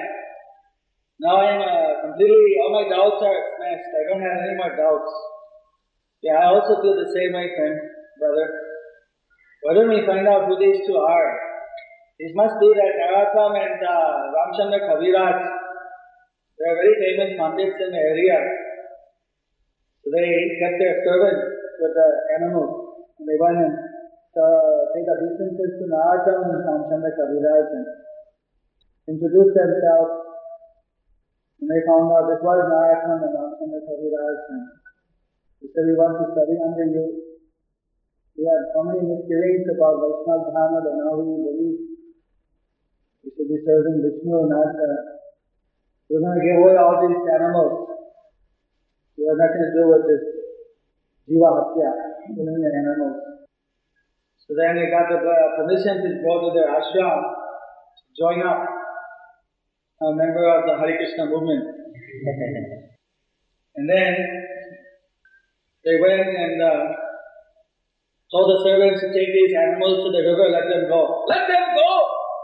now 1.22 1.38
I 1.38 1.54
am 1.54 1.62
uh, 1.62 2.10
completely, 2.10 2.58
all 2.62 2.74
my 2.74 2.90
doubts 2.90 3.22
are 3.22 3.40
smashed. 3.58 3.90
I 3.90 4.04
don't 4.10 4.22
have 4.26 4.50
any 4.50 4.58
more 4.58 4.74
doubts. 4.74 5.14
Yeah, 6.26 6.42
I 6.42 6.46
also 6.58 6.82
feel 6.82 6.98
the 6.98 7.14
same 7.14 7.34
way, 7.38 7.54
friend, 7.54 7.78
brother. 8.18 8.48
Why 9.62 9.74
don't 9.78 9.94
we 9.94 10.06
find 10.06 10.26
out 10.26 10.50
who 10.50 10.58
these 10.58 10.86
two 10.86 10.98
are? 10.98 11.30
These 12.18 12.34
must 12.34 12.58
be 12.58 12.70
that 12.74 12.98
Narottam 12.98 13.54
and 13.54 13.78
uh, 13.78 14.18
Ramchandra 14.34 14.90
Kaviraj. 14.90 15.38
They 15.38 16.66
are 16.66 16.78
very 16.82 16.96
famous 16.98 17.38
pandits 17.38 17.78
in 17.78 17.94
the 17.94 18.02
area. 18.02 18.38
They 20.14 20.28
kept 20.62 20.78
their 20.80 21.04
servants 21.04 21.44
with 21.84 21.94
the 21.94 22.10
animals. 22.40 23.04
And 23.20 23.26
they 23.28 23.38
went 23.42 23.60
and 23.60 23.74
uh, 23.74 24.94
paid 24.94 25.10
obeisances 25.10 25.72
to 25.82 25.86
Narottam 25.90 26.48
and 26.48 26.62
Ramchandra 26.64 27.12
Kaviraj 27.18 27.68
and 27.74 27.86
introduced 29.10 29.56
themselves 29.58 30.28
and 31.58 31.66
they 31.66 31.82
found 31.90 32.14
out 32.14 32.30
this 32.30 32.42
was 32.46 32.70
Narottam 32.70 33.18
and 33.18 33.34
Ramchandra 33.34 33.82
Kaviraj. 33.82 34.38
And 34.54 34.62
they 35.58 35.70
said, 35.74 35.90
we 35.90 35.98
want 35.98 36.22
to 36.22 36.26
study 36.38 36.54
under 36.62 36.86
you. 36.86 37.06
We 38.38 38.46
had 38.46 38.70
so 38.78 38.86
many 38.86 39.02
misgivings 39.02 39.66
about 39.66 39.98
Vaishnava 39.98 40.54
Dharma 40.54 40.78
that 40.86 40.96
now 41.02 41.18
we 41.18 41.26
believe 41.42 41.78
we 43.26 43.30
should 43.34 43.50
be 43.50 43.58
serving 43.66 44.06
Vishnu, 44.06 44.46
not 44.46 44.78
uh, 44.78 45.18
we're 46.08 46.22
going 46.22 46.38
to 46.38 46.46
give 46.46 46.62
away 46.62 46.78
all 46.78 47.02
these 47.02 47.18
animals. 47.34 47.87
We 49.18 49.26
have 49.26 49.42
nothing 49.42 49.66
to 49.66 49.74
do 49.74 49.84
with 49.90 50.06
this 50.06 50.22
Jiva 51.26 51.50
Hatya, 51.50 51.90
killing 52.30 52.62
the 52.62 52.70
animals. 52.70 53.18
So 54.46 54.54
then 54.54 54.78
they 54.78 54.94
got 54.94 55.10
the 55.10 55.18
permission 55.58 56.06
to 56.06 56.22
go 56.22 56.46
to 56.46 56.54
their 56.54 56.70
ashram, 56.70 57.18
join 58.16 58.46
up 58.46 58.62
a 60.00 60.14
member 60.14 60.46
of 60.46 60.70
the 60.70 60.78
Hare 60.78 60.94
Krishna 61.02 61.26
movement. 61.26 61.66
and 63.76 63.90
then 63.90 64.14
they 65.84 65.98
went 66.00 66.30
and 66.30 66.62
uh, 66.62 66.86
told 68.32 68.54
the 68.54 68.62
servants 68.64 69.02
to 69.02 69.10
take 69.12 69.34
these 69.34 69.54
animals 69.58 70.06
to 70.06 70.12
the 70.14 70.22
river, 70.30 70.46
let 70.54 70.70
them 70.70 70.86
go. 70.88 71.26
Let 71.28 71.48
them 71.50 71.74
go! 71.74 71.90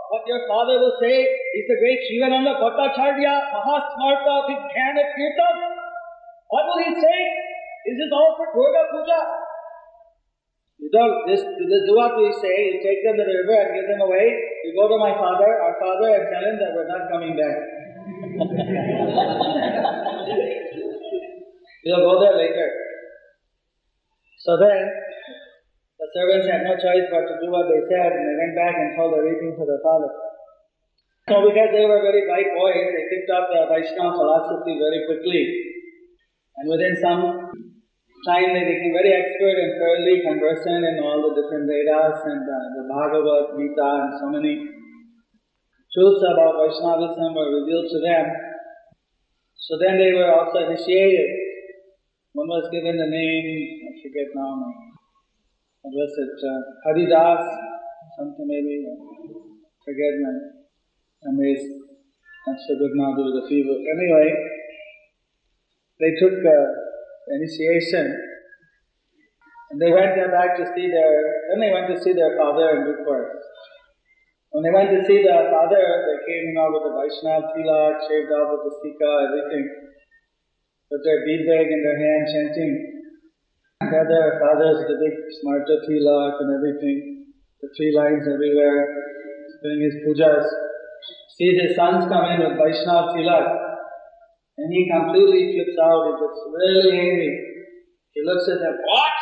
What 0.10 0.26
your 0.26 0.42
father 0.50 0.80
will 0.82 0.98
say 1.00 1.22
is 1.22 1.66
the 1.70 1.78
great 1.78 2.02
Shivananda 2.10 2.58
Bhattacharya, 2.58 3.54
Mahasmarta, 3.54 4.50
Vijnana 4.50 5.06
Kirtan. 5.14 5.83
What 6.54 6.70
will 6.70 6.86
he 6.86 6.94
say? 6.94 7.20
Is 7.90 7.98
This 7.98 8.06
is 8.06 8.14
all 8.14 8.38
for 8.38 8.46
Durga 8.54 8.86
Puja. 8.94 9.22
You 10.78 10.86
don't, 10.94 11.26
this, 11.26 11.42
this 11.42 11.84
what 11.90 12.14
we 12.14 12.30
say, 12.30 12.70
you 12.70 12.78
take 12.78 13.02
them 13.02 13.18
to 13.18 13.26
the 13.26 13.36
river 13.42 13.58
and 13.58 13.74
give 13.74 13.90
them 13.90 14.06
away. 14.06 14.38
You 14.62 14.78
go 14.78 14.86
to 14.94 15.02
my 15.02 15.18
father, 15.18 15.50
our 15.50 15.74
father, 15.82 16.14
and 16.14 16.30
tell 16.30 16.46
him 16.46 16.62
that 16.62 16.78
we're 16.78 16.86
not 16.86 17.10
coming 17.10 17.34
back. 17.34 17.58
we'll 21.90 22.06
go 22.06 22.22
there 22.22 22.38
later. 22.38 22.70
So 24.38 24.54
then, 24.62 24.94
the 25.98 26.06
servants 26.14 26.46
had 26.46 26.70
no 26.70 26.78
choice 26.78 27.10
but 27.10 27.34
to 27.34 27.42
do 27.42 27.50
what 27.50 27.66
they 27.66 27.82
said, 27.90 28.14
and 28.14 28.30
they 28.30 28.38
went 28.38 28.54
back 28.54 28.78
and 28.78 28.94
told 28.94 29.18
everything 29.18 29.58
to 29.58 29.66
their 29.66 29.82
father. 29.82 30.14
So 31.34 31.50
because 31.50 31.74
they 31.74 31.90
were 31.90 32.06
very 32.06 32.30
bright 32.30 32.54
boys, 32.54 32.94
they 32.94 33.10
picked 33.10 33.34
up 33.34 33.50
the 33.50 33.74
Vaishnava 33.74 34.22
philosophy 34.22 34.78
very 34.78 35.02
quickly. 35.10 35.73
And 36.58 36.70
within 36.70 36.96
some 37.02 37.22
time 38.24 38.50
they 38.56 38.64
became 38.64 38.94
very 38.96 39.12
expert 39.12 39.58
and 39.58 39.72
fairly 39.82 40.16
conversant 40.24 40.86
in 40.86 41.02
all 41.04 41.20
the 41.26 41.34
different 41.36 41.68
Vedas 41.68 42.24
and 42.24 42.46
uh, 42.46 42.58
the 42.78 42.84
Bhagavad 42.88 43.58
Gita 43.58 43.90
and 44.06 44.14
so 44.22 44.28
many 44.32 44.64
truths 45.92 46.24
about 46.24 46.62
Vaishnavism 46.62 47.36
were 47.36 47.52
revealed 47.52 47.90
to 47.92 48.00
them. 48.00 48.26
So 49.58 49.76
then 49.82 49.98
they 49.98 50.14
were 50.14 50.30
also 50.30 50.72
initiated. 50.72 51.30
One 52.34 52.48
was 52.48 52.70
given 52.72 52.98
the 52.98 53.10
name, 53.10 53.46
I 53.86 53.92
forget 54.02 54.30
now, 54.34 54.58
what 55.82 55.94
was 55.94 56.14
it, 56.18 56.38
uh, 56.42 56.62
Haridas, 56.82 57.46
something 58.18 58.48
maybe, 58.48 58.88
forget 59.86 60.14
my 60.24 60.34
memory 61.28 61.54
is 61.54 61.66
not 62.48 62.58
so 62.58 62.74
good 62.80 62.96
now 62.96 63.14
due 63.16 63.30
to 63.30 63.34
the 63.42 63.46
fever. 63.48 63.78
Anyway, 63.78 64.53
they 66.00 66.12
took 66.18 66.38
uh, 66.42 66.68
initiation. 67.34 68.14
And 69.72 69.82
they 69.82 69.90
went 69.90 70.14
back 70.14 70.58
to 70.58 70.66
see 70.76 70.88
their, 70.90 71.14
then 71.50 71.60
they 71.60 71.74
went 71.74 71.90
to 71.90 71.98
see 72.02 72.14
their 72.14 72.38
father 72.38 72.78
and 72.78 72.86
in 72.86 72.94
Dukpur. 72.94 73.26
When 74.54 74.62
they 74.62 74.70
went 74.70 74.94
to 74.94 75.02
see 75.02 75.26
their 75.26 75.50
father, 75.50 75.82
they 75.82 76.20
came 76.30 76.54
you 76.54 76.54
know, 76.54 76.70
with 76.70 76.86
the 76.86 76.94
Vaishnava 76.94 77.50
tilak, 77.58 78.06
shaved 78.06 78.30
off 78.30 78.54
with 78.54 78.70
the 78.70 78.74
sika, 78.86 79.12
everything. 79.26 79.66
With 80.94 81.02
their 81.02 81.26
bead 81.26 81.50
bag 81.50 81.74
in 81.74 81.82
their 81.82 81.98
hand, 81.98 82.24
chanting. 82.30 82.74
They 83.82 83.98
had 83.98 84.06
their 84.06 84.38
fathers 84.38 84.86
the 84.86 85.02
big 85.02 85.18
smarta 85.42 85.82
tilak 85.90 86.38
and 86.38 86.54
everything. 86.54 87.34
The 87.66 87.70
three 87.74 87.98
lines 87.98 88.30
everywhere, 88.30 88.94
doing 89.64 89.82
his 89.82 89.98
pujas. 90.06 90.46
sees 91.34 91.58
his 91.58 91.76
sons 91.76 92.06
come 92.06 92.26
in 92.30 92.40
with 92.46 92.60
Vaishnav 92.60 93.18
Tilak, 93.18 93.73
and 94.58 94.70
he 94.70 94.86
completely 94.86 95.54
flips 95.54 95.78
out. 95.82 96.02
He 96.06 96.14
gets 96.22 96.40
really 96.54 96.92
angry. 96.94 97.34
He 98.14 98.20
looks 98.22 98.46
at 98.50 98.62
them, 98.62 98.78
what? 98.78 99.16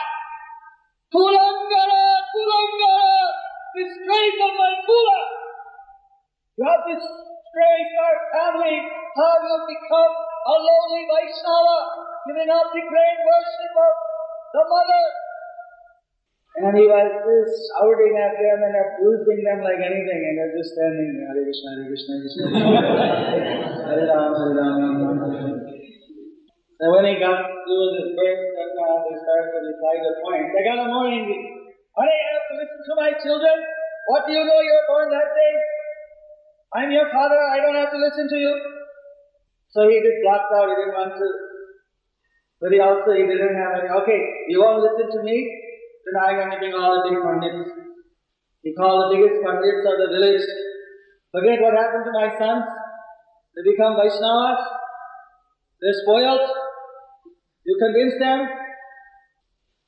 Kulangara, 1.12 2.06
Kulangara, 2.32 3.20
disgrace 3.76 4.40
of 4.44 4.54
my 4.60 4.74
Kula! 4.84 5.20
You 6.60 6.64
have 6.68 6.84
disgraced 6.84 7.96
our 7.96 8.18
family. 8.36 8.76
How 9.12 9.34
you 9.44 9.56
become 9.68 10.14
a 10.16 10.56
lowly 10.56 11.04
Vaishnava, 11.08 11.78
giving 12.28 12.52
up 12.52 12.68
the 12.72 12.84
great 12.84 13.18
worship 13.24 13.74
of 13.76 13.94
the 14.56 14.64
mother. 14.68 15.06
And 16.52 16.76
he 16.76 16.84
was 16.84 17.08
just 17.08 17.56
shouting 17.72 18.12
at 18.20 18.36
them 18.36 18.60
and 18.60 18.76
abusing 18.76 19.40
them 19.40 19.64
like 19.64 19.80
anything, 19.80 20.20
and 20.20 20.36
they're 20.36 20.52
just 20.52 20.76
standing 20.76 21.16
there, 21.16 21.32
Hare 21.32 21.48
Krishna, 21.48 21.80
Hare 21.80 21.88
Krishna, 21.88 22.14
Krishna 22.20 22.44
Krishna, 22.52 22.76
Hare 23.88 24.04
Ram, 24.12 24.36
Hare 24.36 24.52
Ram. 24.60 25.72
And 26.82 26.90
when 26.92 27.08
he 27.08 27.16
got 27.24 27.40
through 27.40 27.88
this 27.96 28.12
verse, 28.20 28.44
then 28.52 28.72
uh, 28.84 29.00
they 29.08 29.16
started 29.16 29.48
to 29.48 29.60
reply 29.64 29.96
the 30.04 30.12
point. 30.28 30.52
They 30.52 30.68
got 30.68 30.84
more 30.92 31.08
angry. 31.08 31.40
Hare, 31.96 32.04
I 32.04 32.30
have 32.36 32.46
to 32.52 32.56
listen 32.60 32.80
to 32.84 32.94
my 33.00 33.12
children. 33.16 33.58
What 34.12 34.28
do 34.28 34.36
you 34.36 34.44
know? 34.44 34.60
You 34.60 34.76
were 34.76 34.88
born 34.92 35.08
that 35.08 35.32
day. 35.32 35.54
I'm 36.76 36.92
your 36.92 37.08
father. 37.16 37.40
I 37.40 37.64
don't 37.64 37.80
have 37.80 37.96
to 37.96 38.02
listen 38.02 38.28
to 38.28 38.38
you. 38.38 38.54
So 39.72 39.88
he 39.88 40.04
just 40.04 40.20
blocked 40.20 40.52
out. 40.52 40.68
He 40.68 40.76
didn't 40.76 41.00
want 41.00 41.16
to. 41.16 41.28
But 42.60 42.76
he 42.76 42.80
also 42.84 43.16
he 43.16 43.24
didn't 43.24 43.56
have 43.56 43.80
any. 43.80 43.88
Okay, 44.04 44.20
you 44.52 44.60
won't 44.60 44.84
listen 44.84 45.08
to 45.16 45.24
me. 45.24 45.61
Then 46.06 46.16
I'm 46.18 46.36
going 46.36 46.52
to 46.52 46.58
bring 46.58 46.74
all 46.74 46.98
the 46.98 47.10
big 47.10 47.22
pundits. 47.22 47.72
He 48.64 48.74
called 48.74 49.10
the 49.10 49.18
biggest 49.18 49.42
pundits 49.42 49.84
of 49.86 49.96
the 50.02 50.10
village. 50.14 50.46
Forget 51.34 51.62
what 51.62 51.74
happened 51.74 52.06
to 52.10 52.14
my 52.14 52.30
sons. 52.38 52.66
They 53.56 53.64
become 53.72 53.98
Vaishnavas. 53.98 54.62
They're 55.82 56.00
spoiled. 56.06 56.46
You 57.66 57.74
convince 57.82 58.16
them. 58.20 58.48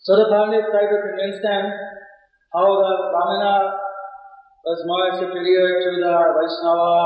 So 0.03 0.19
the 0.19 0.27
Pandits 0.27 0.67
tried 0.67 0.91
to 0.91 0.99
convince 0.99 1.39
them 1.39 1.63
how 2.51 2.65
the 2.65 2.93
Brahmana 3.13 3.77
was 4.65 4.79
more 4.83 5.11
superior 5.15 5.79
to 5.79 5.89
the 6.01 6.15
Vaishnava, 6.33 6.99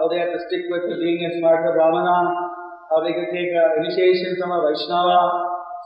how 0.00 0.06
they 0.10 0.20
had 0.20 0.32
to 0.36 0.40
stick 0.48 0.68
with 0.68 0.84
the 0.88 1.00
being 1.00 1.22
a 1.28 1.30
smarta 1.38 1.72
Brahmana, 1.72 2.50
how 2.92 3.00
they 3.04 3.16
could 3.16 3.32
take 3.32 3.52
initiation 3.52 4.36
from 4.36 4.52
a 4.52 4.60
Vaishnava, 4.68 5.22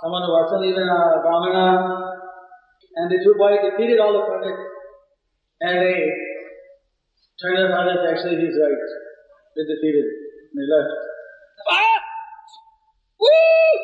someone 0.03 0.27
who 0.27 0.33
wasn't 0.35 0.65
even 0.67 0.87
a 0.91 1.23
Brahmana. 1.23 2.16
And 2.97 3.13
the 3.13 3.21
two 3.21 3.37
boys 3.37 3.61
defeated 3.61 4.01
all 4.01 4.17
the 4.17 4.25
Pandits. 4.25 4.65
And 5.61 5.85
they 5.85 6.01
turned 7.41 7.61
their 7.61 7.69
brothers, 7.69 8.01
actually 8.09 8.41
he's 8.41 8.57
right. 8.57 8.85
They 9.57 9.65
defeated. 9.69 10.05
And 10.05 10.57
they 10.57 10.65
left. 10.65 10.97
Ah! 11.73 12.01
Woo! 13.21 13.77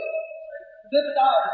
Zip 0.88 1.06
it 1.12 1.18
out. 1.20 1.44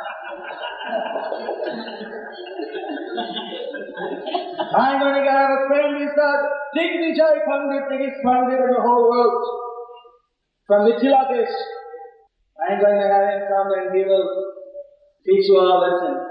I'm 4.78 5.00
going 5.00 5.24
to 5.24 5.30
have 5.30 5.50
a 5.50 5.60
friend, 5.66 5.98
he 5.98 6.06
said, 6.14 6.40
Digvijay 6.78 7.42
Pandit, 7.46 7.90
biggest 7.90 8.22
Pandit 8.22 8.60
in 8.60 8.70
the 8.70 8.82
whole 8.82 9.10
world. 9.10 9.42
From 10.66 10.86
Mithila 10.86 11.26
Desh. 11.26 11.54
I'm 12.58 12.80
going 12.80 13.00
to 13.00 13.08
have 13.08 13.26
him 13.34 13.42
come 13.48 13.72
and 13.78 13.96
he 13.96 14.04
will 14.04 14.28
teach 15.24 15.48
you 15.48 15.58
all 15.58 15.72
a 15.72 15.78
lesson. 15.82 16.27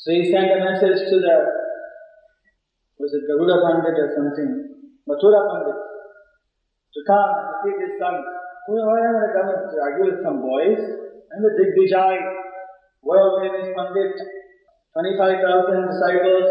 So 0.00 0.16
he 0.16 0.32
sent 0.32 0.48
a 0.48 0.56
message 0.64 1.12
to 1.12 1.16
the, 1.20 1.34
was 2.96 3.12
it 3.12 3.28
Garuda 3.28 3.60
Pandit 3.68 4.00
or 4.00 4.08
something? 4.16 4.48
Mathura 5.04 5.44
Pandit. 5.44 5.76
To 5.76 7.00
come 7.04 7.30
and 7.36 7.60
teach 7.60 7.80
his 7.84 8.00
sons. 8.00 8.24
Who 8.64 8.80
am 8.80 8.88
I 8.88 8.96
going 8.96 9.20
to 9.28 9.32
come 9.36 9.48
and 9.52 9.68
argue 9.76 10.08
with 10.08 10.24
some 10.24 10.40
boys? 10.40 10.80
I'm 10.80 11.44
the 11.44 11.52
Digvijay, 11.52 12.16
world 13.04 13.44
famous 13.44 13.76
Pandit, 13.76 14.16
25,000 14.96 15.92
disciples, 15.92 16.48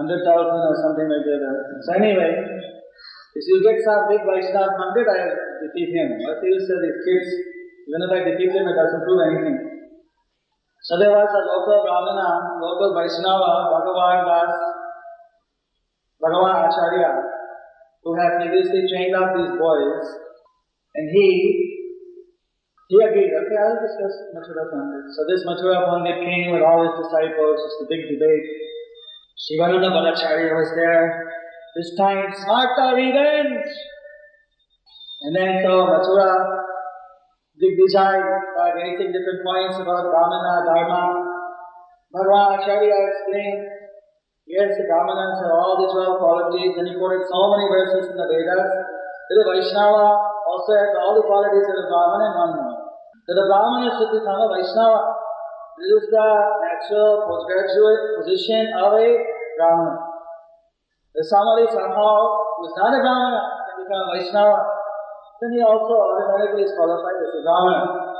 100,000 0.00 0.16
or 0.32 0.76
something 0.80 1.08
like 1.12 1.28
that. 1.28 1.44
So 1.84 1.92
anyway, 1.92 2.40
if 3.36 3.44
you 3.44 3.56
get 3.68 3.84
some 3.84 4.08
big 4.08 4.24
Vaishnava 4.24 4.80
Pandit, 4.80 5.12
I'll 5.12 5.60
defeat 5.60 5.92
him. 5.92 6.24
What 6.24 6.40
he 6.40 6.56
say 6.56 6.76
these 6.80 7.00
kids, 7.04 7.28
even 7.84 8.00
if 8.00 8.10
I 8.16 8.20
defeat 8.32 8.56
him, 8.56 8.64
it 8.64 8.80
doesn't 8.80 9.04
prove 9.04 9.20
anything. 9.28 9.65
So 10.86 10.94
there 11.02 11.10
was 11.10 11.26
a 11.26 11.42
local 11.50 11.82
Brahmana, 11.82 12.62
local 12.62 12.94
Vaishnava, 12.94 13.74
Bhagavan 13.74 14.22
Das, 14.22 14.54
Bhagavan 16.22 16.70
Acharya, 16.70 17.10
who 18.06 18.14
had 18.14 18.38
previously 18.38 18.86
trained 18.86 19.18
up 19.18 19.34
these 19.34 19.50
boys, 19.58 20.06
and 20.94 21.10
he 21.10 21.26
he 22.86 23.02
agreed, 23.02 23.34
okay, 23.34 23.58
I'll 23.58 23.82
discuss 23.82 24.14
Mathura 24.30 24.70
Pandit. 24.70 25.10
So 25.10 25.26
this 25.26 25.42
Mathura 25.42 25.90
Pandit 25.90 26.22
came 26.22 26.54
with 26.54 26.62
all 26.62 26.86
his 26.86 26.94
disciples, 27.02 27.58
just 27.66 27.82
a 27.82 27.86
big 27.90 28.06
debate. 28.06 28.46
Shivananda 29.42 29.90
Bhattacharya 29.90 30.54
was 30.54 30.70
there. 30.78 31.34
This 31.74 31.98
time, 31.98 32.30
Smarta 32.30 32.94
revenge! 32.94 33.74
And 35.26 35.34
then 35.34 35.66
so 35.66 35.90
Mathura, 35.90 36.62
Digvijay 37.56 38.20
started 38.52 38.76
raising 38.76 39.16
different 39.16 39.40
points 39.40 39.80
about 39.80 40.12
Brahmana, 40.12 40.68
Dharma. 40.68 41.24
Bhagavan 42.12 42.60
Acharya 42.60 42.92
explained, 42.92 43.64
yes, 44.44 44.76
the 44.76 44.84
Brahmanas 44.84 45.40
have 45.40 45.56
all 45.56 45.80
the 45.80 45.88
12 45.88 46.20
qualities, 46.20 46.76
and 46.76 46.84
he 46.84 47.00
quoted 47.00 47.24
so 47.24 47.40
many 47.56 47.64
verses 47.72 48.12
in 48.12 48.16
the 48.20 48.28
Vedas. 48.28 48.70
The 49.32 49.40
Vaishnava 49.40 50.04
also 50.44 50.70
has 50.76 50.92
all 51.00 51.16
the 51.16 51.24
qualities 51.24 51.64
of 51.64 51.76
a 51.80 51.86
Brahman 51.88 52.20
and 52.28 52.34
one 52.36 52.52
more. 52.60 52.76
So 53.24 53.30
the 53.32 53.48
Brahmana 53.48 53.88
should 53.88 54.12
become 54.20 54.36
a 54.36 54.48
Vaishnava. 54.52 55.00
This 55.80 55.90
is 55.96 56.04
the 56.12 56.28
natural 56.60 57.24
postgraduate 57.24 58.20
position 58.20 58.68
of 58.84 59.00
a 59.00 59.08
Brahmana. 59.56 59.96
If 61.16 61.24
somebody 61.24 61.64
somehow 61.72 62.16
who 62.60 62.68
is 62.68 62.76
not 62.76 62.92
a 62.92 63.00
Brahmana 63.00 63.40
can 63.64 63.76
become 63.80 64.02
a 64.04 64.08
Vaishnava, 64.12 64.75
then 65.40 65.50
he 65.52 65.60
also 65.60 65.92
automatically 65.92 66.64
is 66.64 66.72
qualified 66.72 67.18
as 67.20 67.30
a 67.36 67.40
Brahmana. 67.44 68.16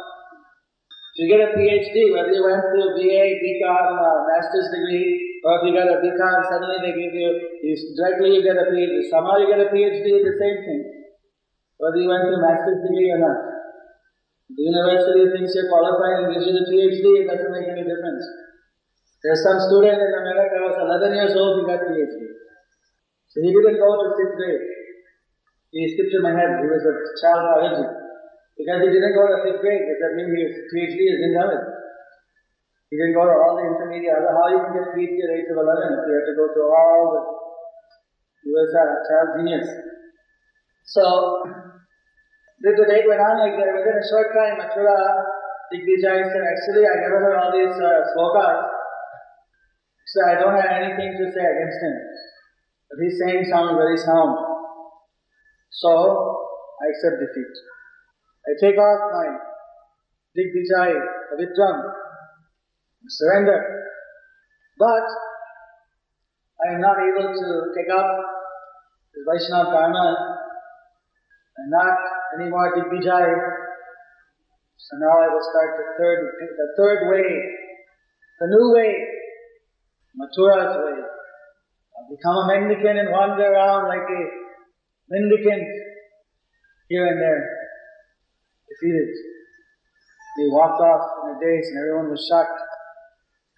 If 1.17 1.25
you 1.25 1.29
get 1.33 1.49
a 1.49 1.51
PhD, 1.57 2.13
whether 2.13 2.29
you 2.29 2.45
went 2.45 2.61
through 2.69 2.93
BA, 2.93 3.25
BCom, 3.41 3.89
uh, 3.97 4.19
master's 4.29 4.69
degree, 4.69 5.41
or 5.49 5.57
if 5.57 5.61
you 5.65 5.73
get 5.73 5.89
a 5.89 5.97
BCom, 6.05 6.37
suddenly 6.45 6.77
they 6.85 6.93
give 6.93 7.17
you, 7.17 7.31
you 7.65 7.73
directly 7.97 8.37
you 8.37 8.43
get 8.45 8.61
a 8.61 8.69
PhD. 8.69 9.09
Somehow 9.09 9.41
you 9.41 9.49
get 9.49 9.65
a 9.65 9.73
PhD, 9.73 10.05
the 10.05 10.37
same 10.37 10.59
thing. 10.69 10.83
Whether 11.81 12.05
you 12.05 12.09
went 12.13 12.29
through 12.29 12.45
master's 12.45 12.85
degree 12.85 13.09
or 13.17 13.21
not. 13.25 13.39
The 14.53 14.63
university 14.63 15.25
thinks 15.33 15.57
you're 15.57 15.73
qualified 15.73 16.21
and 16.21 16.37
gives 16.37 16.45
you 16.45 16.53
the 16.53 16.69
PhD, 16.69 17.05
it 17.25 17.27
doesn't 17.33 17.49
make 17.49 17.65
any 17.65 17.89
difference. 17.89 18.25
There's 19.25 19.41
some 19.41 19.59
student 19.73 19.97
in 19.97 20.13
America 20.21 20.55
who 20.61 20.69
was 20.69 20.77
11 21.01 21.17
years 21.17 21.33
old, 21.33 21.59
he 21.59 21.63
got 21.65 21.81
PhD. 21.81 22.21
So 23.33 23.41
he 23.41 23.51
didn't 23.57 23.81
go 23.81 23.89
to 23.89 24.07
sixth 24.21 24.37
grade. 24.37 24.76
He 25.77 25.93
skipped 25.93 26.17
in 26.17 26.25
my 26.25 26.33
head, 26.33 26.57
he 26.65 26.73
was 26.73 26.81
a 26.89 26.95
child 27.21 27.53
prodigy. 27.53 27.85
Because 28.57 28.81
he 28.81 28.89
didn't 28.89 29.13
go 29.13 29.29
to 29.29 29.45
fifth 29.45 29.61
grade, 29.61 29.85
does 29.85 30.01
that 30.01 30.17
mean 30.17 30.33
his 30.33 30.73
PhD 30.73 30.97
is 30.97 31.21
invalid? 31.21 31.61
He 32.89 32.97
didn't 32.97 33.13
go 33.13 33.29
to 33.29 33.37
all 33.37 33.61
the 33.61 33.69
intermediate, 33.69 34.25
how 34.25 34.49
you 34.49 34.65
can 34.65 34.73
get 34.73 34.97
PhD 34.97 35.21
at 35.21 35.37
age 35.37 35.53
of 35.53 35.61
11 35.61 36.01
if 36.01 36.09
you 36.09 36.15
have 36.17 36.29
to 36.33 36.37
go 36.41 36.47
to 36.49 36.63
all 36.73 37.01
the, 37.13 37.21
he 38.41 38.49
was 38.57 38.73
a 38.73 38.85
child 39.05 39.29
genius. 39.37 39.69
So, 40.89 41.05
the 42.65 42.73
debate 42.73 43.05
went 43.05 43.21
on 43.21 43.37
like 43.45 43.61
that. 43.61 43.77
Within 43.77 44.01
a 44.01 44.07
short 44.09 44.33
time, 44.33 44.57
Mathura 44.57 44.97
Digvijay 45.69 46.25
said, 46.25 46.45
actually, 46.47 46.89
I 46.89 47.05
never 47.05 47.21
heard 47.21 47.37
all 47.37 47.53
these 47.53 47.77
uh, 47.77 48.01
slokas. 48.17 48.65
So 50.09 50.19
I 50.25 50.41
don't 50.41 50.57
have 50.57 50.73
anything 50.73 51.21
to 51.21 51.25
say 51.37 51.45
against 51.45 51.79
him. 51.85 51.95
But 52.89 52.97
he's 53.05 53.19
saying 53.21 53.45
sounds 53.51 53.77
very 53.77 53.99
sound. 53.99 54.46
So, 55.71 55.91
I 55.91 56.85
accept 56.93 57.21
defeat. 57.21 57.55
I 58.47 58.51
take 58.61 58.79
off 58.79 59.13
my 59.13 59.27
Digvijay, 60.37 60.93
Avitram, 61.35 61.79
surrender. 63.09 63.83
But, 64.79 65.07
I 66.67 66.75
am 66.75 66.81
not 66.81 66.97
able 66.97 67.33
to 67.33 67.49
take 67.77 67.91
up 67.93 68.07
the 69.13 69.21
Vaishnava 69.29 69.71
Dharma 69.71 70.39
and 71.57 71.71
not 71.71 71.99
anymore 72.39 72.77
Digvijay. 72.77 73.29
So 74.77 74.97
now 74.99 75.19
I 75.19 75.29
will 75.33 75.43
start 75.43 75.71
the 75.81 75.87
third, 75.99 76.19
the 76.41 76.69
third 76.77 77.11
way, 77.11 77.27
the 78.41 78.47
new 78.47 78.73
way, 78.77 78.93
Mathura's 80.15 80.77
way. 80.85 81.01
I'll 81.03 82.09
become 82.09 82.37
a 82.37 82.47
mendicant 82.47 82.99
and 82.99 83.11
wander 83.11 83.53
around 83.53 83.89
like 83.89 84.05
a 84.05 84.46
mendicant 85.09 85.67
here 86.89 87.07
and 87.07 87.19
there, 87.19 87.43
defeated. 88.71 89.11
He 90.37 90.51
walked 90.53 90.83
off 90.83 91.03
in 91.25 91.35
a 91.35 91.37
daze 91.41 91.69
and 91.73 91.79
everyone 91.81 92.11
was 92.13 92.23
shocked. 92.29 92.61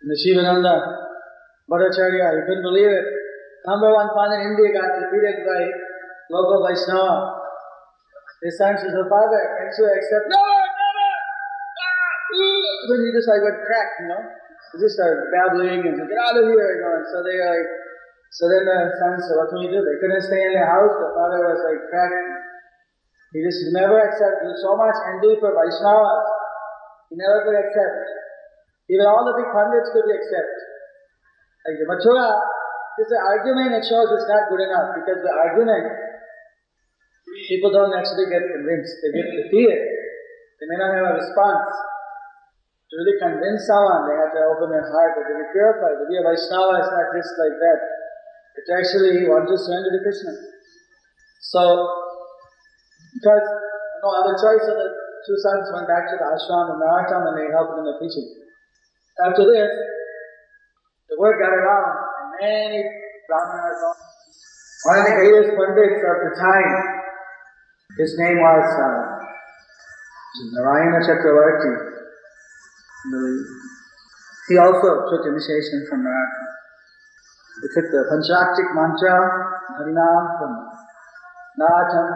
And 0.01 0.09
the 0.09 0.17
Shivananda 0.17 0.75
Bhattacharya, 1.67 2.39
he 2.39 2.43
couldn't 2.47 2.63
believe 2.63 2.89
it. 2.89 3.07
Number 3.67 3.91
one 3.93 4.09
fan 4.15 4.31
in 4.39 4.55
India 4.55 4.71
got 4.79 4.89
defeated 5.03 5.43
by 5.43 5.61
local 6.31 6.63
Vaishnava. 6.63 7.35
His 8.47 8.55
son 8.57 8.79
says, 8.79 8.95
oh, 8.95 9.09
father, 9.11 9.43
can't 9.59 9.75
you 9.75 9.85
accept? 9.91 10.31
No, 10.31 10.39
never! 10.39 11.11
Ah, 11.83 12.15
then 12.87 12.99
he 13.03 13.11
just 13.11 13.27
like 13.27 13.43
got 13.43 13.59
cracked, 13.67 13.97
you 13.99 14.09
know. 14.15 14.23
He 14.23 14.77
just 14.79 14.95
started 14.95 15.27
babbling 15.35 15.83
and 15.83 15.99
said, 15.99 16.07
get 16.07 16.21
out 16.23 16.39
of 16.39 16.47
here, 16.47 16.69
you 16.79 16.81
know. 16.87 17.03
And 17.03 17.07
so 17.11 17.27
they 17.27 17.35
like, 17.43 17.67
so 18.33 18.45
then 18.49 18.69
the 18.69 18.79
son 19.01 19.17
said, 19.25 19.37
what 19.41 19.49
can 19.49 19.65
we 19.65 19.73
do? 19.73 19.81
They 19.81 19.99
couldn't 20.05 20.25
stay 20.29 20.43
in 20.45 20.53
the 20.53 20.67
house. 20.69 20.93
The 20.93 21.11
father 21.17 21.41
was 21.49 21.61
like 21.65 21.81
cracked. 21.89 22.39
He 23.33 23.45
just 23.45 23.61
never 23.77 24.01
accepted. 24.01 24.53
so 24.65 24.77
much 24.77 24.97
envy 25.13 25.37
for 25.41 25.53
Vaishnavas. 25.53 26.25
He 27.13 27.17
never 27.17 27.45
could 27.45 27.57
accept. 27.57 28.05
Even 28.89 29.05
all 29.05 29.25
the 29.25 29.37
big 29.37 29.49
pundits 29.53 29.93
could 29.93 30.09
accept. 30.09 30.57
Like 31.69 31.77
the 31.77 31.89
Mathura, 31.89 32.33
just 32.97 33.13
the 33.13 33.21
argument 33.21 33.77
it 33.77 33.85
shows 33.85 34.09
it's 34.17 34.29
not 34.29 34.49
good 34.49 34.65
enough 34.65 34.97
because 34.97 35.21
the 35.21 35.35
argument 35.35 35.85
people 37.49 37.69
don't 37.69 37.93
actually 37.93 38.33
get 38.33 38.45
convinced. 38.49 38.97
They 39.05 39.13
get 39.13 39.29
defeated. 39.45 39.83
They 40.61 40.67
may 40.73 40.79
not 40.81 40.97
have 40.97 41.09
a 41.13 41.17
response. 41.21 41.69
To 42.89 42.93
really 42.97 43.21
convince 43.21 43.69
someone, 43.69 44.09
they 44.09 44.17
have 44.17 44.33
to 44.33 44.43
open 44.49 44.73
their 44.73 44.89
heart, 44.89 45.13
they 45.13 45.21
have 45.21 45.37
to 45.37 45.45
be 45.45 45.49
purified. 45.53 46.01
To 46.01 46.05
be 46.09 46.17
a 46.17 46.25
Vaishnava 46.25 46.81
is 46.81 46.89
not 46.89 47.13
just 47.13 47.37
like 47.37 47.57
that. 47.61 47.81
Actually 48.67 49.25
want 49.31 49.47
to 49.49 49.57
surrender 49.57 49.91
to 49.95 50.01
Krishna. 50.03 50.33
So, 51.41 51.63
because 53.15 53.47
no 54.03 54.09
other 54.13 54.35
choice, 54.37 54.63
so 54.67 54.75
the 54.75 54.89
two 55.25 55.39
sons 55.41 55.71
went 55.73 55.89
back 55.89 56.11
to 56.11 56.17
the 56.19 56.27
ashram 56.27 56.75
in 56.75 56.83
Narottam 56.83 57.33
and 57.33 57.37
they 57.39 57.49
helped 57.51 57.79
in 57.79 57.85
the 57.87 57.97
teaching. 58.03 58.29
After 59.25 59.45
this, 59.49 59.71
the 61.09 61.17
word 61.19 61.41
got 61.41 61.51
around 61.51 61.89
and 62.21 62.29
many 62.41 62.85
brahmanas, 63.27 63.81
one 64.85 64.99
of 65.01 65.05
the 65.07 65.15
greatest 65.17 65.57
pundits 65.57 66.01
of 66.05 66.17
the 66.23 66.33
time, 66.39 66.71
his 67.99 68.15
name 68.19 68.39
was 68.39 68.67
uh, 68.79 69.19
Narayana 70.53 71.01
Chakravarti. 71.03 71.73
He 74.49 74.57
also 74.57 75.11
took 75.11 75.27
initiation 75.27 75.87
from 75.89 76.05
Narayana. 76.05 76.48
He 77.59 77.67
took 77.75 77.91
the 77.91 78.07
Panchaktik 78.07 78.71
mantra, 78.79 79.19
Harinam 79.75 80.23
from 80.39 80.53
Narottam. 81.59 82.09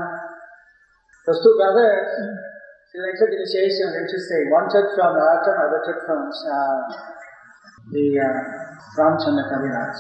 Those 1.27 1.43
two 1.43 1.55
brothers, 1.59 2.07
they 2.95 3.15
took 3.19 3.31
initiation, 3.35 3.91
interesting. 3.91 4.55
One 4.55 4.71
took 4.71 4.95
from 4.95 5.19
Narottam, 5.19 5.57
other 5.67 5.83
took 5.83 5.99
from 6.07 6.31
uh, 6.31 6.79
the 7.91 8.07
uh, 8.23 9.03
Ramchandra 9.03 9.51
Kaviraj. 9.51 9.99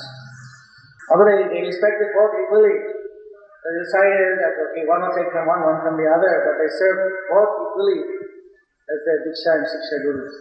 Although 1.10 1.26
they, 1.26 1.42
they 1.50 1.62
respected 1.66 2.14
both 2.14 2.38
equally, 2.38 2.78
they 2.78 3.74
decided 3.82 4.38
that, 4.46 4.54
okay, 4.62 4.86
one 4.86 5.02
will 5.02 5.14
take 5.14 5.30
from 5.34 5.50
one, 5.50 5.66
one 5.66 5.82
from 5.82 5.98
the 5.98 6.06
other, 6.06 6.32
but 6.46 6.54
they 6.62 6.70
serve 6.70 6.98
both 7.34 7.52
equally 7.66 7.98
as 7.98 8.98
their 9.10 9.18
Diksha 9.26 9.50
and 9.58 9.66
Shiksha 9.66 9.96
Gurus. 10.06 10.34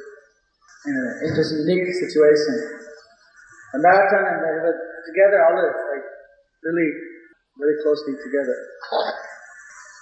Anyway, 0.85 1.13
it 1.25 1.33
was 1.37 1.49
a 1.53 1.57
unique 1.65 1.89
situation. 1.89 2.81
And 3.73 3.85
and 3.85 4.37
they 4.41 4.90
together 5.05 5.39
always, 5.49 5.73
like, 5.73 6.05
really, 6.65 6.89
very 7.57 7.75
closely 7.81 8.15
together. 8.21 8.57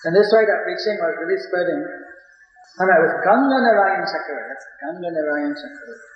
And 0.08 0.16
this 0.16 0.32
way 0.32 0.48
that 0.48 0.64
preaching 0.64 0.96
was 1.00 1.14
really 1.20 1.40
spreading. 1.44 1.82
And 1.84 2.88
it 2.88 3.02
was 3.04 3.14
Ganga 3.26 3.58
Narayan 3.60 4.06
Chakravarti. 4.08 4.48
That's 4.48 4.68
Ganga 4.80 5.10
Narayan 5.12 5.52
Chakravarti. 5.52 6.08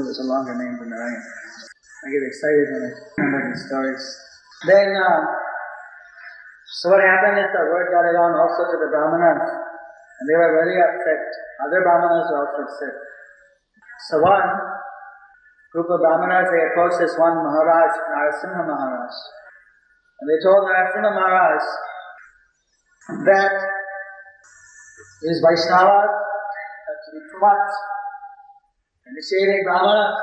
It 0.00 0.04
was 0.08 0.16
a 0.22 0.26
longer 0.28 0.56
name 0.56 0.80
than 0.80 0.88
Narayan. 0.88 1.20
I 1.20 2.06
get 2.08 2.24
excited 2.24 2.66
when 2.72 2.82
I 2.86 2.90
remember 3.20 3.40
these 3.52 3.64
stories. 3.68 4.04
Then, 4.64 4.88
uh, 4.96 5.20
so 6.80 6.92
what 6.92 7.04
happened 7.04 7.36
is 7.40 7.48
the 7.52 7.68
word 7.68 7.92
got 7.92 8.08
around 8.08 8.36
also 8.40 8.72
to 8.72 8.76
the 8.80 8.88
Brahmanas, 8.88 9.44
and 9.48 10.24
they 10.28 10.36
were 10.36 10.52
very 10.56 10.76
upset. 10.80 11.24
Other 11.68 11.84
Brahmanas 11.84 12.28
were 12.32 12.40
also 12.40 12.58
upset. 12.64 12.94
So 14.08 14.20
one 14.24 14.44
group 15.72 15.88
of 15.90 15.98
Brahmanas, 16.00 16.48
they 16.52 16.62
approached 16.72 17.00
this 17.00 17.14
one 17.18 17.42
Maharaj, 17.42 17.92
Narasimha 18.10 18.62
Maharaj, 18.66 19.14
and 20.20 20.26
they 20.30 20.38
told 20.42 20.64
Narasimha 20.66 21.10
Maharaj 21.12 21.62
that 23.26 23.54
these 25.22 25.40
Vaishnavas 25.40 26.10
have 26.10 27.00
to 27.04 27.10
be 27.14 27.20
much. 27.38 27.70
Initiating 29.06 29.62
Brahmanas, 29.62 30.18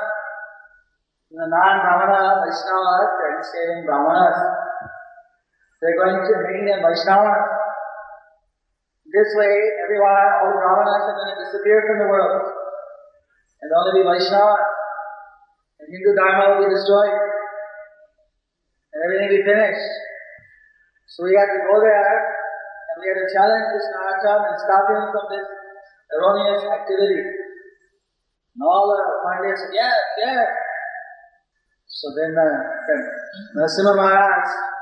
the 1.34 1.46
non-Brahmana 1.50 2.44
Vaishnavas, 2.44 3.08
they're 3.16 3.34
initiating 3.40 3.88
Brahmanas. 3.88 4.38
They're 5.80 5.98
going 5.98 6.20
to 6.20 6.34
bring 6.46 6.64
them 6.68 6.84
Vaishnavas. 6.84 7.42
This 9.08 9.30
way, 9.38 9.54
everyone, 9.82 10.26
all 10.42 10.50
the 10.52 10.60
Brahmanas 10.62 11.04
are 11.10 11.16
going 11.16 11.32
to 11.32 11.38
disappear 11.46 11.78
from 11.86 11.98
the 12.02 12.08
world. 12.10 12.44
And 13.62 13.68
only 13.72 14.02
be 14.02 14.06
Vaishnavas. 14.06 14.73
And 15.84 15.92
Hindu 15.92 16.16
Dharma 16.16 16.56
will 16.56 16.64
be 16.64 16.72
destroyed. 16.72 17.12
And 17.12 18.98
everything 19.04 19.28
will 19.28 19.36
be 19.36 19.44
finished. 19.44 19.92
So 21.12 21.28
we 21.28 21.36
have 21.36 21.52
to 21.52 21.60
go 21.68 21.76
there 21.84 22.16
and 22.24 22.96
we 22.98 23.06
have 23.12 23.20
to 23.20 23.28
challenge 23.28 23.66
this 23.76 23.86
Narottam 23.92 24.40
and 24.48 24.56
stop 24.64 24.84
him 24.88 25.02
from 25.12 25.24
this 25.28 25.46
erroneous 26.16 26.64
activity. 26.64 27.20
And 27.20 28.60
all 28.64 28.88
the 28.88 29.02
Pandits 29.28 29.60
said, 29.60 29.76
yes, 29.76 30.00
yes. 30.24 30.48
So 31.86 32.10
then, 32.16 32.32
uh, 32.32 32.58
Narasimha 33.54 33.94
Maharaj 33.94 34.74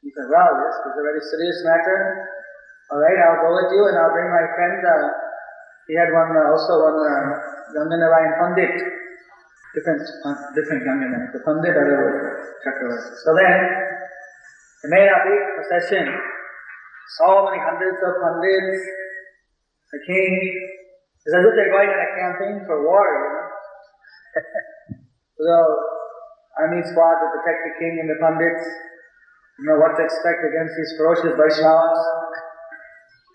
he 0.00 0.08
said, 0.16 0.32
well, 0.32 0.52
this 0.56 0.76
is 0.80 0.96
a 0.96 1.04
very 1.04 1.22
serious 1.28 1.60
matter. 1.68 1.98
All 2.88 3.00
right, 3.04 3.18
I'll 3.20 3.44
go 3.44 3.52
with 3.52 3.68
you 3.76 3.84
and 3.92 3.96
I'll 4.00 4.16
bring 4.16 4.32
my 4.32 4.46
friend. 4.56 4.80
Uh, 4.80 5.06
he 5.84 5.92
had 5.92 6.08
one, 6.08 6.32
uh, 6.32 6.56
also 6.56 6.72
one 6.80 6.96
uh, 6.96 7.36
Ganganarayan 7.76 8.32
Pandit. 8.40 8.99
Different, 9.74 10.02
uh, 10.02 10.34
different 10.54 10.82
Ganganarayan. 10.82 11.30
The 11.30 11.40
Pandit, 11.46 11.78
other 11.78 12.58
Chakravarti. 12.66 13.10
So 13.22 13.30
then, 13.38 13.60
it 14.82 14.90
made 14.90 15.06
a 15.06 15.18
procession. 15.62 16.10
So 17.20 17.46
many 17.46 17.62
hundreds 17.62 17.98
of 18.02 18.12
Pandits. 18.18 18.82
The 19.94 20.00
king. 20.06 20.34
It's 21.26 21.34
as 21.36 21.44
if 21.44 21.52
they're 21.54 21.74
going 21.74 21.90
on 21.90 22.00
a 22.00 22.10
campaign 22.18 22.56
for 22.66 22.82
war, 22.82 23.04
you 23.04 23.22
know. 23.28 23.46
so, 25.44 25.54
army 26.58 26.82
squad 26.90 27.20
to 27.20 27.26
protect 27.38 27.60
the 27.68 27.74
king 27.78 28.00
and 28.00 28.08
the 28.08 28.18
Pandits 28.18 28.66
you 29.60 29.68
know 29.68 29.76
what 29.76 29.92
to 29.92 30.00
expect 30.00 30.40
against 30.40 30.72
these 30.72 30.96
ferocious 30.96 31.36
Vaishnavas. 31.36 32.00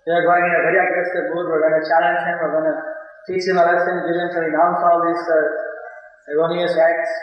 They 0.10 0.13
are 0.13 0.26
going 0.26 0.41
in 0.41 0.54
a 0.58 0.62
very 0.65 0.82
aggressive 0.82 1.38
mood. 1.38 1.45
We're 1.45 1.62
going 1.62 1.78
to 1.78 1.86
challenge 1.86 2.21
him. 2.26 2.36
We're 2.41 2.56
going 2.58 2.69
to 2.74 2.78
teach 3.30 3.45
him 3.45 3.62
a 3.62 3.65
lesson, 3.65 3.93
give 4.10 4.17
him 4.17 4.30
to 4.34 4.39
renounce 4.41 4.82
all 4.89 5.06
these 5.06 5.21
uh, 5.21 5.38
erroneous 6.34 6.74
acts. 6.74 7.14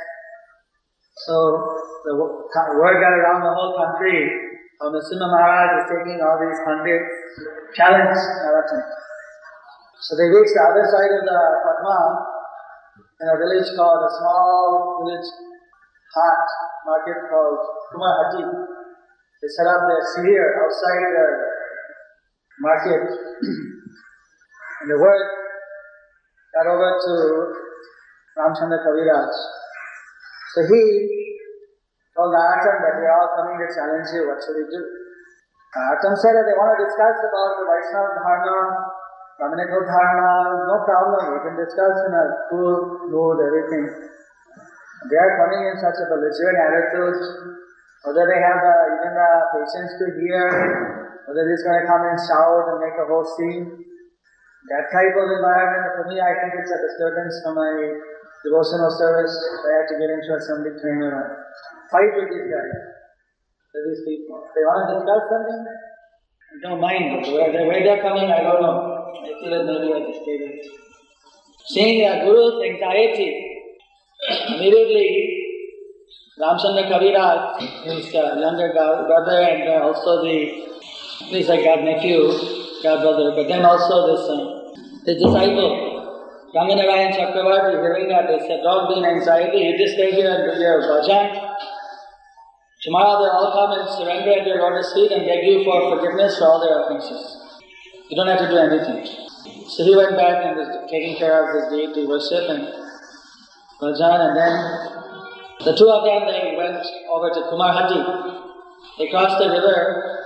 So 1.27 1.35
the 2.05 2.15
word 2.17 2.99
got 2.99 3.13
around 3.15 3.43
the 3.43 3.55
whole 3.55 3.75
country. 3.77 4.31
How 4.81 4.91
Narasimha 4.91 5.27
Maharaj 5.31 5.71
is 5.79 5.87
taking 5.95 6.19
all 6.19 6.39
these 6.43 6.59
hundred 6.67 7.03
challenge. 7.75 8.19
So 10.03 10.17
they 10.19 10.27
reached 10.27 10.55
the 10.55 10.65
other 10.67 10.83
side 10.91 11.13
of 11.15 11.23
the 11.23 11.39
Padma 11.63 11.99
in 13.23 13.27
a 13.31 13.37
village 13.39 13.71
called 13.79 14.03
a 14.03 14.11
small 14.19 15.07
village 15.07 15.29
hut 16.15 16.47
market 16.87 17.19
called 17.31 17.59
Kumahati. 17.95 18.43
They 18.43 19.49
set 19.55 19.67
up 19.71 19.87
their 19.87 20.03
seer 20.15 20.59
outside 20.59 21.07
the 21.07 21.27
market. 22.61 23.03
and 24.83 24.91
the 24.91 24.99
word 24.99 25.23
got 26.59 26.67
over 26.67 26.91
to 26.99 27.15
Ramchandra 28.39 28.81
Kaviraj. 28.81 29.33
So 30.57 30.61
he 30.69 30.81
told 32.17 32.33
Narottam 32.33 32.77
that 32.81 32.95
they 33.01 33.09
are 33.09 33.17
all 33.17 33.33
coming 33.37 33.57
to 33.61 33.69
challenge 33.73 34.09
you, 34.13 34.29
what 34.29 34.41
should 34.41 34.57
we 34.57 34.69
do? 34.69 34.83
Narottam 35.73 36.13
said 36.21 36.37
that 36.37 36.45
they 36.49 36.57
want 36.57 36.77
to 36.77 36.85
discuss 36.85 37.17
about 37.25 37.51
the 37.57 37.65
Vaishnava 37.65 38.11
Dharma, 38.21 38.59
Brahminical 39.41 39.83
Dharma, 39.89 40.37
no 40.69 40.77
problem, 40.85 41.23
we 41.33 41.41
can 41.41 41.57
discuss 41.57 41.97
in 42.05 42.13
a 42.13 42.25
cool 42.53 43.09
mood, 43.09 43.37
everything. 43.41 43.89
They 45.09 45.19
are 45.19 45.35
coming 45.41 45.73
in 45.73 45.77
such 45.81 45.99
a 45.99 46.07
belligerent 46.13 46.59
attitude, 46.63 47.19
whether 48.05 48.25
they 48.29 48.41
have 48.45 48.61
the, 48.61 48.77
even 49.01 49.13
the 49.17 49.31
patience 49.57 49.93
to 49.99 50.07
hear, 50.21 50.45
whether 51.27 51.43
they're 51.43 51.65
going 51.65 51.81
to 51.81 51.87
come 51.89 52.05
and 52.07 52.21
shout 52.23 52.65
and 52.71 52.79
make 52.85 52.97
a 53.01 53.07
whole 53.09 53.25
scene. 53.25 53.83
That 54.71 54.95
type 54.95 55.17
of 55.17 55.27
environment, 55.27 55.85
for 55.99 56.05
me, 56.07 56.23
I 56.23 56.39
think 56.39 56.55
it's 56.55 56.71
a 56.71 56.79
disturbance 56.79 57.35
for 57.43 57.51
my 57.57 57.73
devotional 58.45 58.91
service. 58.91 59.35
I 59.35 59.71
have 59.81 59.87
to 59.91 59.97
get 59.99 60.11
into 60.11 60.31
a 60.35 60.41
Sunday 60.43 60.75
train 60.79 60.99
or 61.03 61.15
a 61.15 61.25
fight 61.91 62.13
with 62.19 62.29
these 62.31 62.49
guys, 62.51 62.75
with 63.75 63.85
these 63.91 64.03
people. 64.07 64.43
They 64.55 64.63
want 64.67 64.91
to 64.91 65.03
discuss 65.03 65.23
something, 65.31 65.63
I 65.63 66.57
don't 66.63 66.81
mind. 66.83 67.27
Where, 67.31 67.51
where 67.67 67.81
they're 67.83 68.03
coming, 68.03 68.31
I 68.31 68.43
don't 68.43 68.63
know. 68.63 69.13
I 69.15 69.33
feel 69.39 69.53
it 69.55 69.65
maybe 69.67 69.89
at 69.95 70.05
the 70.07 70.15
stadium. 70.23 70.55
Seeing 71.67 72.03
their 72.03 72.27
guru's 72.27 72.59
anxiety, 72.67 73.31
immediately 74.49 75.43
Ramchandra 76.41 76.89
Kaviraj, 76.91 77.61
his 77.85 78.15
uh, 78.15 78.37
younger 78.41 78.73
brother, 78.73 79.41
and 79.43 79.69
uh, 79.69 79.87
also 79.87 80.25
the, 80.25 80.67
he's 81.29 81.49
like 81.49 81.63
god 81.63 81.85
nephew, 81.85 82.33
god 82.83 83.03
brother, 83.03 83.33
but 83.37 83.49
then 83.49 83.65
also 83.65 84.11
this, 84.11 84.29
uh, 84.29 85.05
his 85.07 85.23
disciple, 85.23 85.92
Ganganarayan 86.53 87.17
Chakravarti, 87.17 87.81
hearing 87.81 88.09
that, 88.13 88.29
they 88.29 88.39
said, 88.45 88.61
don't 88.61 88.85
be 88.93 89.01
in 89.01 89.09
anxiety, 89.09 89.57
you 89.57 89.79
just 89.81 89.97
stay 89.97 90.13
here 90.13 90.29
and 90.29 90.45
do 90.45 90.61
your 90.61 90.85
bhajan. 90.85 91.33
Tomorrow 92.83 93.25
they'll 93.25 93.41
all 93.41 93.53
come 93.57 93.73
and 93.81 93.89
surrender 93.89 94.37
at 94.37 94.47
your 94.47 94.61
lotus 94.61 94.93
feet 94.93 95.13
and 95.13 95.25
beg 95.25 95.49
you 95.49 95.65
for 95.65 95.97
forgiveness 95.97 96.37
for 96.37 96.45
all 96.53 96.61
their 96.61 96.85
offenses. 96.85 97.25
You 98.11 98.17
don't 98.17 98.29
have 98.29 98.45
to 98.45 98.51
do 98.53 98.59
anything. 98.59 99.01
So 99.71 99.85
he 99.85 99.97
went 99.97 100.13
back 100.13 100.45
and 100.45 100.57
was 100.61 100.69
taking 100.91 101.17
care 101.17 101.41
of 101.41 101.57
his 101.57 101.73
deity 101.73 102.05
worship 102.05 102.45
and 102.51 102.69
bhajan, 103.81 104.21
and 104.21 104.37
then 104.37 104.55
the 105.65 105.73
two 105.73 105.89
of 105.89 106.05
them, 106.05 106.29
they 106.29 106.53
went 106.53 106.85
over 107.09 107.31
to 107.31 107.41
Kumarhati. 107.49 107.97
They 108.99 109.09
crossed 109.09 109.39
the 109.39 109.49
river, 109.49 110.21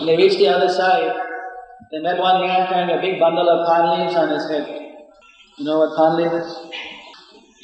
and 0.00 0.08
they 0.08 0.16
reached 0.18 0.36
the 0.36 0.48
other 0.48 0.68
side. 0.68 1.16
They 1.90 2.00
met 2.00 2.18
one 2.18 2.42
man 2.42 2.68
carrying 2.68 2.98
a 2.98 3.00
big 3.00 3.18
bundle 3.18 3.48
of 3.48 3.66
palm 3.66 4.00
leaves 4.00 4.16
on 4.16 4.28
his 4.28 4.50
head. 4.50 4.83
You 5.58 5.64
know 5.64 5.78
what 5.78 5.96
palm 5.96 6.16
leaf 6.16 6.32
is? 6.32 6.50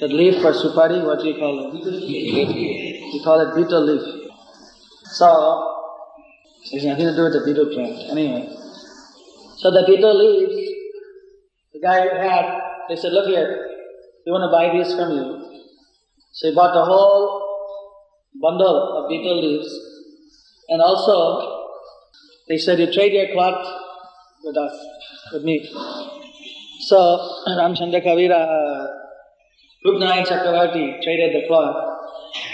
That 0.00 0.12
leaf 0.12 0.40
for 0.40 0.52
supari, 0.52 1.04
what 1.04 1.20
do 1.20 1.28
you 1.28 1.34
call 1.34 1.66
it? 1.66 1.74
We 1.74 3.20
call 3.24 3.40
it 3.40 3.54
betel 3.54 3.84
leaf. 3.84 4.30
So, 5.04 5.28
it 6.72 6.78
has 6.78 6.84
nothing 6.84 7.06
to 7.06 7.16
do 7.16 7.24
with 7.24 7.32
the 7.32 7.42
beetle 7.44 7.66
plant. 7.74 8.10
Anyway, 8.10 8.48
so 9.56 9.70
the 9.70 9.84
betel 9.86 10.16
leaves, 10.16 10.70
the 11.72 11.80
guy 11.80 12.02
who 12.02 12.16
had, 12.16 12.60
they 12.88 12.96
said, 12.96 13.12
look 13.12 13.26
here, 13.26 13.68
we 14.24 14.32
want 14.32 14.44
to 14.46 14.52
buy 14.52 14.70
these 14.72 14.94
from 14.94 15.10
you. 15.10 15.62
So 16.32 16.48
he 16.48 16.54
bought 16.54 16.72
the 16.72 16.84
whole 16.84 17.40
bundle 18.40 18.98
of 18.98 19.08
betel 19.10 19.40
leaves. 19.42 19.68
And 20.68 20.80
also, 20.80 21.76
they 22.48 22.56
said, 22.56 22.78
you 22.78 22.92
trade 22.92 23.12
your 23.12 23.32
cloth 23.32 23.66
with 24.44 24.56
us, 24.56 24.78
with 25.32 25.42
me. 25.42 25.68
So, 26.80 26.96
Ramchandra 27.46 28.02
Kavira, 28.02 28.88
Rupnarayan 29.84 30.24
Chakravarti 30.24 31.02
traded 31.02 31.34
the 31.34 31.46
cloth, 31.46 31.76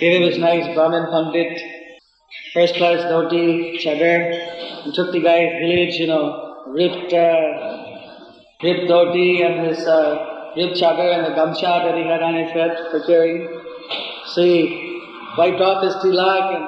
gave 0.01 0.21
him 0.21 0.29
his 0.29 0.37
nice 0.37 0.75
Brahmin 0.75 1.07
Pandit, 1.13 1.63
first 2.53 2.75
class 2.75 3.03
dhoti, 3.05 3.79
chadar, 3.79 4.85
and 4.85 4.93
took 4.93 5.13
the 5.13 5.21
guy's 5.21 5.53
village, 5.61 5.95
you 6.01 6.09
know, 6.09 6.65
ripped, 6.67 7.13
uh, 7.13 8.03
ripped 8.65 8.91
dhoti 8.91 9.47
and 9.47 9.69
his 9.69 9.87
uh, 9.87 10.53
ripped 10.57 10.77
chadar 10.77 11.15
and 11.17 11.27
the 11.27 11.31
gamcha 11.31 11.85
that 11.87 11.95
he 11.97 12.03
had 12.03 12.21
on 12.21 12.35
his 12.35 12.51
head 12.51 12.77
for 12.91 13.07
carrying. 13.07 13.47
So 14.35 14.43
he 14.43 15.03
wiped 15.39 15.61
off 15.61 15.85
his 15.85 15.95
tilak 16.03 16.57
and 16.57 16.67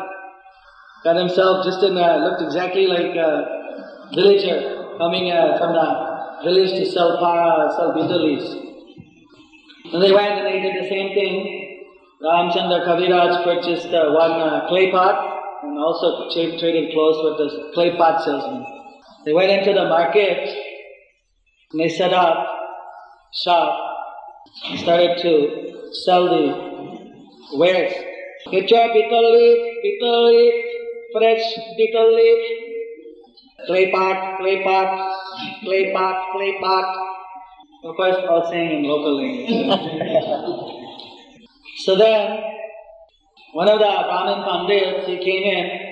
got 1.03 1.17
himself 1.17 1.65
just 1.65 1.83
in, 1.83 1.99
uh, 1.99 2.19
looked 2.19 2.41
exactly 2.41 2.87
like 2.87 3.17
a 3.17 4.11
villager 4.15 4.95
coming 4.97 5.33
uh, 5.33 5.59
from 5.59 5.73
the 5.73 6.08
village 6.45 6.71
to 6.79 6.87
sell 6.91 7.19
para, 7.19 7.73
sell 7.77 7.93
leaves. 8.25 8.69
And 9.93 10.03
they 10.03 10.13
went 10.13 10.33
and 10.39 10.47
they 10.47 10.61
did 10.61 10.85
the 10.85 10.89
same 10.89 11.15
thing. 11.15 11.87
Ramchandra 12.23 12.85
Kaviraj 12.85 13.45
purchased 13.45 13.95
uh, 13.95 14.11
one 14.11 14.33
uh, 14.33 14.67
clay 14.69 14.91
pot 14.91 15.63
and 15.63 15.79
also 15.79 16.29
tra- 16.33 16.59
traded 16.59 16.93
clothes 16.93 17.19
with 17.25 17.39
the 17.39 17.71
clay 17.75 17.97
pot 17.97 18.23
salesman. 18.25 18.67
They 19.25 19.33
went 19.33 19.51
into 19.51 19.73
the 19.73 19.89
market 19.89 20.49
and 21.73 21.81
they 21.81 21.89
set 21.89 22.13
up 22.13 22.47
shop 23.33 23.79
and 24.71 24.81
started 24.81 25.19
to 25.23 25.93
sell 26.05 26.25
the 26.25 27.57
wares. 27.59 27.93
Your 28.51 28.63
betel 28.63 29.33
leaf, 29.33 29.83
betel 29.83 30.27
leaf, 30.29 30.55
fresh 31.13 31.45
betel 31.77 32.15
leaf, 32.15 32.69
clay 33.67 33.91
pot, 33.91 34.39
clay 34.39 34.63
pot, 34.63 35.18
clay 35.61 35.93
pot, 35.93 36.33
clay 36.33 36.59
pot. 36.61 37.07
Of 37.85 37.97
course, 37.97 38.17
all 38.29 38.51
saying 38.51 38.71
in 38.79 38.83
local 38.85 39.17
language. 39.17 39.49
so 41.85 41.97
then, 41.97 42.43
one 43.53 43.69
of 43.69 43.79
the 43.79 43.85
Brahmin 43.85 44.45
Pandits, 44.45 45.07
he 45.07 45.19
came 45.19 45.45
in 45.45 45.89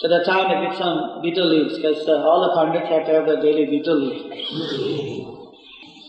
to 0.00 0.08
the 0.08 0.22
town 0.24 0.50
to 0.50 0.66
get 0.66 0.76
some 0.76 1.22
betel 1.22 1.48
leaves, 1.48 1.76
because 1.76 2.06
uh, 2.08 2.12
all 2.12 2.40
the 2.46 2.52
Pandits 2.60 2.88
had 2.88 3.06
to 3.06 3.12
have 3.14 3.26
their 3.26 3.40
daily 3.40 3.66
betel 3.66 3.96
leaves. 3.96 4.22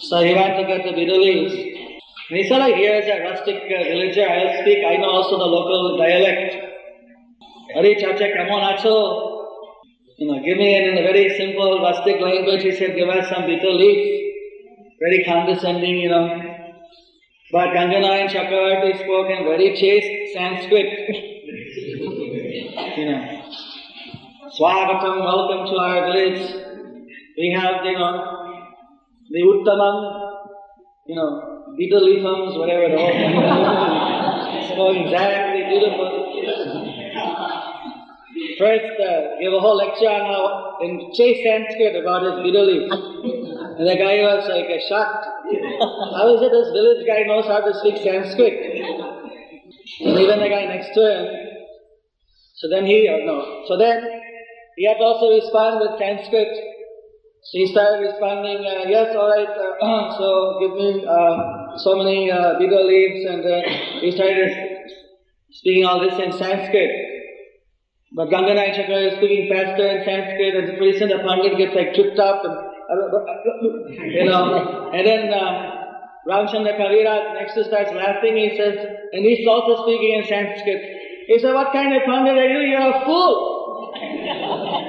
So 0.02 0.22
he 0.22 0.34
went 0.34 0.58
to 0.58 0.64
get 0.68 0.84
the 0.84 0.92
betel 0.92 1.22
leaves. 1.22 1.54
And 1.54 2.38
he 2.38 2.48
said, 2.48 2.58
like, 2.58 2.76
here 2.76 2.96
is 2.96 3.06
a 3.06 3.22
rustic 3.24 3.56
uh, 3.56 3.84
villager, 3.84 4.28
I'll 4.28 4.62
speak, 4.62 4.84
I 4.86 4.98
know 4.98 5.10
also 5.10 5.38
the 5.38 5.46
local 5.46 5.98
dialect. 5.98 6.56
Hari 7.74 7.96
chacha, 7.96 8.30
come 8.36 8.50
on, 8.50 8.76
acho. 8.76 9.25
You 10.18 10.28
know, 10.28 10.42
give 10.46 10.58
me 10.58 10.78
in 10.78 10.98
a 10.98 11.02
very 11.02 11.28
simple, 11.38 11.82
rustic 11.82 12.22
language. 12.22 12.64
He 12.64 12.72
said, 12.72 12.96
give 12.96 13.10
us 13.10 13.28
some 13.30 13.46
betel 13.46 13.76
leaves. 13.76 14.22
Very 15.00 15.26
condescending, 15.26 15.98
you 15.98 16.08
know. 16.08 16.42
But 17.52 17.74
Ganganarayan 17.76 18.30
Chakravarti 18.30 19.04
spoke 19.04 19.30
in 19.30 19.44
very 19.44 19.76
chaste 19.76 20.34
Sanskrit. 20.34 20.88
you 22.98 23.06
know. 23.06 23.42
Swagatam, 24.58 25.20
welcome 25.20 25.66
to 25.68 25.76
our 25.78 26.06
village. 26.06 26.40
We 27.38 27.52
have, 27.52 27.84
you 27.84 27.98
know, 27.98 28.14
the 29.30 29.42
Uttamam, 29.42 30.30
you 31.08 31.16
know, 31.16 31.42
beetle 31.78 32.08
leafums, 32.08 32.58
whatever 32.58 32.88
the 32.88 32.98
whole 32.98 33.14
spoke 34.72 34.96
exactly 34.96 35.64
beautiful. 35.68 36.25
First, 38.58 38.96
uh, 39.00 39.36
gave 39.40 39.52
a 39.52 39.60
whole 39.60 39.76
lecture 39.76 40.08
on 40.08 40.24
how, 40.32 40.78
in 40.82 41.12
chaste 41.14 41.44
Sanskrit 41.44 41.96
about 42.00 42.24
his 42.24 42.40
leaf. 42.40 42.88
And 42.88 43.88
the 43.88 43.98
guy 44.00 44.24
was 44.24 44.48
like 44.48 44.72
uh, 44.72 44.80
shocked. 44.88 45.26
How 46.16 46.32
is 46.36 46.42
it 46.42 46.52
this 46.52 46.72
village 46.72 47.04
guy 47.06 47.28
knows 47.28 47.46
how 47.46 47.60
to 47.60 47.74
speak 47.80 48.00
Sanskrit? 48.00 48.56
And 50.00 50.20
even 50.20 50.40
the 50.40 50.48
guy 50.48 50.66
next 50.72 50.96
to 50.96 51.04
him. 51.04 51.26
So 52.56 52.70
then 52.70 52.86
he, 52.86 53.08
uh, 53.08 53.26
no. 53.26 53.66
So 53.68 53.78
then 53.78 54.00
he 54.78 54.88
had 54.88 54.98
to 54.98 55.04
also 55.04 55.36
respond 55.36 55.82
with 55.82 56.00
Sanskrit. 56.00 56.48
So 57.52 57.60
he 57.60 57.68
started 57.68 58.08
responding, 58.08 58.64
uh, 58.64 58.88
yes, 58.88 59.16
all 59.16 59.30
right, 59.30 59.48
uh, 59.48 60.16
so 60.18 60.58
give 60.62 60.72
me 60.72 61.06
uh, 61.06 61.78
so 61.78 61.96
many 61.96 62.32
uh, 62.32 62.58
leaves. 62.58 63.26
And 63.28 63.44
he 64.02 64.12
started 64.12 64.50
speaking 65.52 65.86
all 65.86 66.00
this 66.00 66.18
in 66.20 66.32
Sanskrit. 66.32 67.15
But 68.16 68.32
Ganganarayan 68.32 68.72
Chakra 68.72 69.12
is 69.12 69.20
speaking 69.20 69.52
faster 69.52 69.84
in 69.92 70.00
Sanskrit, 70.08 70.56
and 70.56 70.78
pretty 70.78 70.98
soon 70.98 71.10
the 71.12 71.20
Pandit 71.20 71.60
gets 71.60 71.76
like 71.76 71.92
tripped 71.94 72.18
up, 72.18 72.48
and 72.48 72.56
you 74.08 74.24
know. 74.24 74.90
And 74.96 75.06
then 75.06 75.34
uh, 75.34 76.24
Ramchandra 76.24 76.80
Kavira 76.80 77.34
next 77.36 77.56
to 77.56 77.66
starts 77.66 77.92
laughing. 77.92 78.38
He 78.38 78.56
says, 78.56 78.80
and 79.12 79.26
he's 79.26 79.46
also 79.46 79.84
speaking 79.84 80.16
in 80.16 80.24
Sanskrit. 80.24 80.80
He 81.28 81.40
said, 81.40 81.54
"What 81.54 81.74
kind 81.74 81.92
of 81.92 82.08
Pandit 82.08 82.38
are 82.40 82.48
you? 82.48 82.64
You're 82.72 82.96
a 82.96 83.06
fool. 83.06 83.92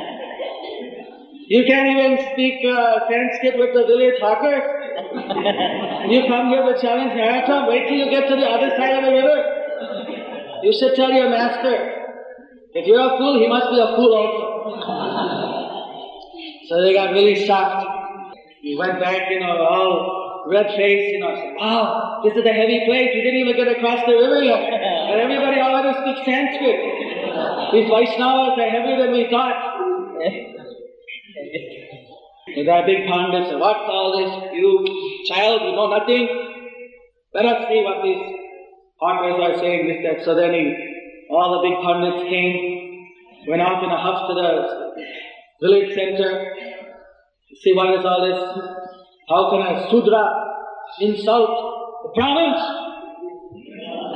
You 1.49 1.63
can't 1.65 1.87
even 1.87 2.19
speak 2.33 2.55
uh, 2.67 3.07
Sanskrit 3.09 3.57
with 3.57 3.71
the 3.73 3.87
village 3.87 4.19
hawkers. 4.19 4.67
you 6.11 6.27
come 6.27 6.49
here 6.49 6.67
to 6.67 6.75
challenge 6.83 7.13
Narottam. 7.13 7.69
Wait 7.69 7.87
till 7.87 7.99
you 7.99 8.11
get 8.11 8.27
to 8.27 8.35
the 8.35 8.51
other 8.51 8.71
side 8.71 8.99
of 8.99 9.05
the 9.05 9.13
river. 9.13 10.61
You 10.65 10.73
should 10.77 10.97
tell 10.97 11.13
your 11.13 11.31
master." 11.31 11.96
If 12.77 12.87
you're 12.87 13.01
a 13.01 13.17
fool, 13.17 13.41
he 13.41 13.49
must 13.49 13.71
be 13.73 13.81
a 13.81 13.97
fool 13.97 14.13
also. 14.13 14.45
so 16.69 16.83
they 16.83 16.93
got 16.93 17.13
really 17.13 17.47
shocked. 17.47 17.89
He 18.61 18.77
went 18.77 19.01
back, 19.01 19.31
you 19.31 19.41
know, 19.41 19.57
all 19.65 20.45
red 20.47 20.67
faced, 20.77 21.15
you 21.15 21.21
know, 21.21 21.33
said, 21.35 21.55
wow, 21.57 22.21
this 22.23 22.37
is 22.37 22.45
a 22.45 22.53
heavy 22.53 22.85
place. 22.85 23.17
We 23.17 23.23
didn't 23.23 23.41
even 23.49 23.57
get 23.57 23.69
across 23.79 24.05
the 24.05 24.13
river 24.13 24.43
yet. 24.45 24.61
And 25.07 25.21
everybody 25.21 25.59
already 25.59 25.97
speaks 26.05 26.27
Sanskrit. 26.27 26.77
These 27.73 27.89
Vaishnavas 27.89 28.59
are 28.61 28.69
heavier 28.69 28.99
than 29.01 29.13
we 29.13 29.31
thought. 29.31 29.57
So 32.57 32.65
that 32.65 32.85
big 32.85 33.09
pandit 33.09 33.49
said, 33.49 33.59
what's 33.59 33.89
all 33.89 34.21
this? 34.21 34.53
You 34.53 35.25
child, 35.29 35.63
you 35.63 35.73
know 35.73 35.89
nothing. 35.97 36.29
Let 37.33 37.47
us 37.47 37.69
see 37.69 37.83
what 37.85 38.03
these 38.05 38.21
hawkers 39.01 39.41
are 39.41 39.59
saying, 39.61 39.89
this, 39.89 39.99
that. 40.05 40.25
So 40.25 40.35
then 40.35 40.53
he 40.53 40.96
all 41.31 41.57
the 41.57 41.63
big 41.69 41.77
pundits 41.83 42.29
came, 42.29 43.07
went 43.49 43.63
off 43.63 43.83
in 43.83 43.91
a 43.91 43.97
huff 43.97 44.29
to 44.29 44.35
the 44.35 44.67
village 45.61 45.93
center 45.95 46.55
to 47.49 47.57
see 47.63 47.73
what 47.75 47.95
is 47.99 48.05
all 48.05 48.21
this. 48.23 48.39
How 49.29 49.51
can 49.51 49.63
a 49.63 49.89
Sudra 49.91 50.23
insult 51.01 51.51
the 52.05 52.11
Brahmins? 52.15 52.63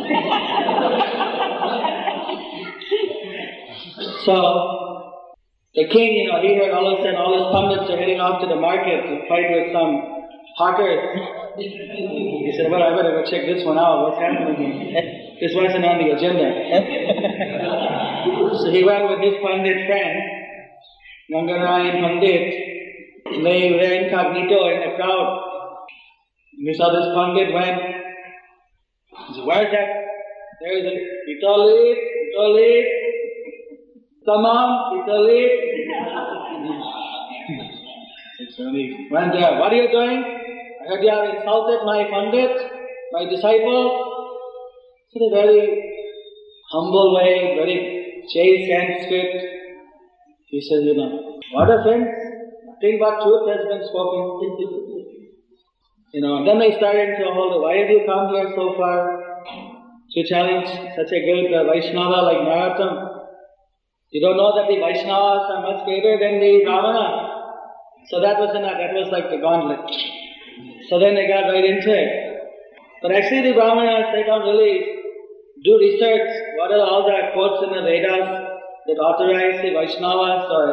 so 4.24 4.34
the 5.74 5.84
king, 5.86 6.14
you 6.14 6.26
know, 6.26 6.40
he 6.42 6.54
heard 6.56 6.72
all 6.72 6.92
of 6.92 6.98
a 6.98 7.02
sudden 7.02 7.16
all 7.16 7.32
his 7.34 7.46
pundits 7.54 7.90
are 7.90 7.96
heading 7.96 8.20
off 8.20 8.40
to 8.42 8.48
the 8.48 8.56
market 8.56 9.02
to 9.06 9.26
fight 9.28 9.50
with 9.50 9.72
some 9.72 10.02
hawkers. 10.56 10.98
he 11.58 12.52
said, 12.56 12.70
well, 12.70 12.82
I 12.82 12.90
better 12.96 13.22
go 13.22 13.30
check 13.30 13.46
this 13.46 13.64
one 13.64 13.78
out. 13.78 14.10
What's 14.10 14.18
happening? 14.18 15.09
This 15.40 15.53
wasn't 15.55 15.85
on 15.87 15.96
the 15.96 16.12
agenda. 16.12 16.48
so 18.61 18.70
he 18.70 18.85
went 18.85 19.09
with 19.09 19.20
his 19.24 19.40
Pandit 19.40 19.87
friend, 19.88 20.20
Ganganarayan 21.33 21.96
Pandit, 21.96 22.44
and 23.24 23.46
they 23.46 23.72
were 23.72 23.92
incognito 24.05 24.68
in 24.68 24.81
the 24.85 24.96
crowd. 24.96 25.40
And 26.53 26.66
we 26.66 26.74
saw 26.74 26.92
this 26.92 27.09
Pandit 27.16 27.55
went. 27.55 27.81
He 29.29 29.35
said, 29.35 29.44
Where's 29.46 29.72
that? 29.72 29.88
There 30.61 30.76
is 30.76 30.85
a 30.85 30.94
Italy, 31.33 31.96
Italy, 32.37 32.85
Tamam, 34.29 35.00
Italy. 35.00 35.48
so 38.57 38.70
he 38.72 39.09
went 39.11 39.33
there. 39.33 39.59
What 39.59 39.72
are 39.72 39.76
you 39.76 39.90
doing? 39.90 40.20
I 40.20 40.88
heard 40.88 41.03
you 41.03 41.09
have 41.09 41.35
insulted 41.35 41.81
my 41.87 42.05
Pandit, 42.12 42.53
my 43.12 43.24
disciple. 43.24 44.19
In 45.12 45.22
a 45.26 45.30
very 45.34 45.90
humble 46.70 47.16
way, 47.16 47.58
very 47.58 48.22
chaste 48.30 48.70
Sanskrit. 48.70 49.42
He 50.46 50.60
said, 50.62 50.84
you 50.86 50.94
know, 50.94 51.40
what 51.50 51.66
offense? 51.68 52.06
Nothing 52.62 52.98
but 53.02 53.18
truth 53.18 53.48
has 53.50 53.66
been 53.66 53.82
spoken. 53.90 54.22
you 56.14 56.20
know, 56.22 56.44
then 56.46 56.60
they 56.60 56.76
started 56.76 57.18
to 57.18 57.26
hold, 57.34 57.60
why 57.60 57.78
have 57.78 57.90
you 57.90 58.06
come 58.06 58.30
here 58.34 58.54
so 58.54 58.74
far 58.78 59.42
to 60.14 60.28
challenge 60.28 60.70
such 60.94 61.10
a 61.10 61.20
great 61.26 61.50
uh, 61.58 61.64
Vaishnava 61.66 62.22
like 62.22 62.46
Narottam? 62.46 63.26
You 64.10 64.20
don't 64.20 64.36
know 64.36 64.54
that 64.54 64.70
the 64.70 64.78
Vaishnavas 64.78 65.50
are 65.50 65.62
much 65.74 65.84
greater 65.86 66.22
than 66.22 66.38
the 66.38 66.62
Brahmana. 66.62 67.34
So 68.10 68.20
that 68.20 68.38
was 68.38 68.54
enough, 68.54 68.78
that 68.78 68.94
was 68.94 69.10
like 69.10 69.28
the 69.28 69.42
gauntlet. 69.42 69.90
So 70.88 71.00
then 71.00 71.16
they 71.16 71.26
got 71.26 71.50
right 71.50 71.64
into 71.64 71.90
it. 71.90 72.30
But 73.02 73.10
actually 73.10 73.50
the 73.50 73.54
Brahmanas, 73.54 74.14
they 74.14 74.22
don't 74.22 74.46
really 74.46 74.99
do 75.64 75.78
research. 75.78 76.28
What 76.56 76.72
are 76.72 76.80
all 76.80 77.04
the 77.04 77.32
quotes 77.32 77.64
in 77.68 77.70
the 77.76 77.82
Vedas 77.84 78.28
that 78.86 78.96
authorize 78.96 79.60
the 79.60 79.76
Vaishnavas 79.76 80.48
or 80.48 80.64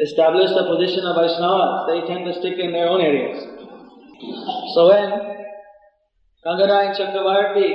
establish 0.00 0.50
the 0.50 0.64
position 0.64 1.04
of 1.04 1.16
Vaishnavas? 1.16 1.86
They 1.88 2.00
tend 2.08 2.24
to 2.24 2.32
stick 2.40 2.58
in 2.58 2.72
their 2.72 2.88
own 2.88 3.00
areas. 3.00 3.36
So 4.74 4.88
when 4.88 5.12
Ganganarayan 6.44 6.96
Chakravarti 6.96 7.68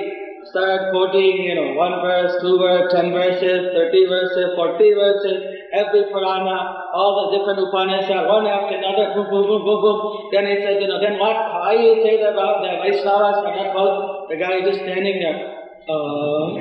started 0.50 0.90
quoting, 0.90 1.46
you 1.46 1.54
know, 1.54 1.78
one 1.78 2.02
verse, 2.02 2.34
two 2.42 2.58
verse, 2.58 2.90
ten 2.90 3.14
verses, 3.14 3.70
thirty 3.78 4.10
verses, 4.10 4.58
forty 4.58 4.90
verses, 4.98 5.38
every 5.70 6.10
Purana, 6.10 6.90
all 6.98 7.30
the 7.30 7.38
different 7.38 7.62
Upanishads, 7.62 8.26
one 8.26 8.50
after 8.50 8.74
another, 8.74 9.14
boom, 9.14 9.30
boom, 9.30 9.46
boom, 9.46 9.62
boom, 9.62 9.80
boom. 9.86 10.00
Then 10.34 10.50
he 10.50 10.66
said, 10.66 10.82
you 10.82 10.90
know, 10.90 10.98
then 10.98 11.22
what? 11.22 11.38
How 11.38 11.70
you 11.78 12.02
say 12.02 12.18
that 12.26 12.34
about 12.34 12.66
the 12.66 12.74
Vaishnavas 12.82 13.46
called? 13.70 14.30
The 14.34 14.38
guy 14.38 14.66
just 14.66 14.82
standing 14.82 15.22
there. 15.22 15.61
Uh, 15.90 16.56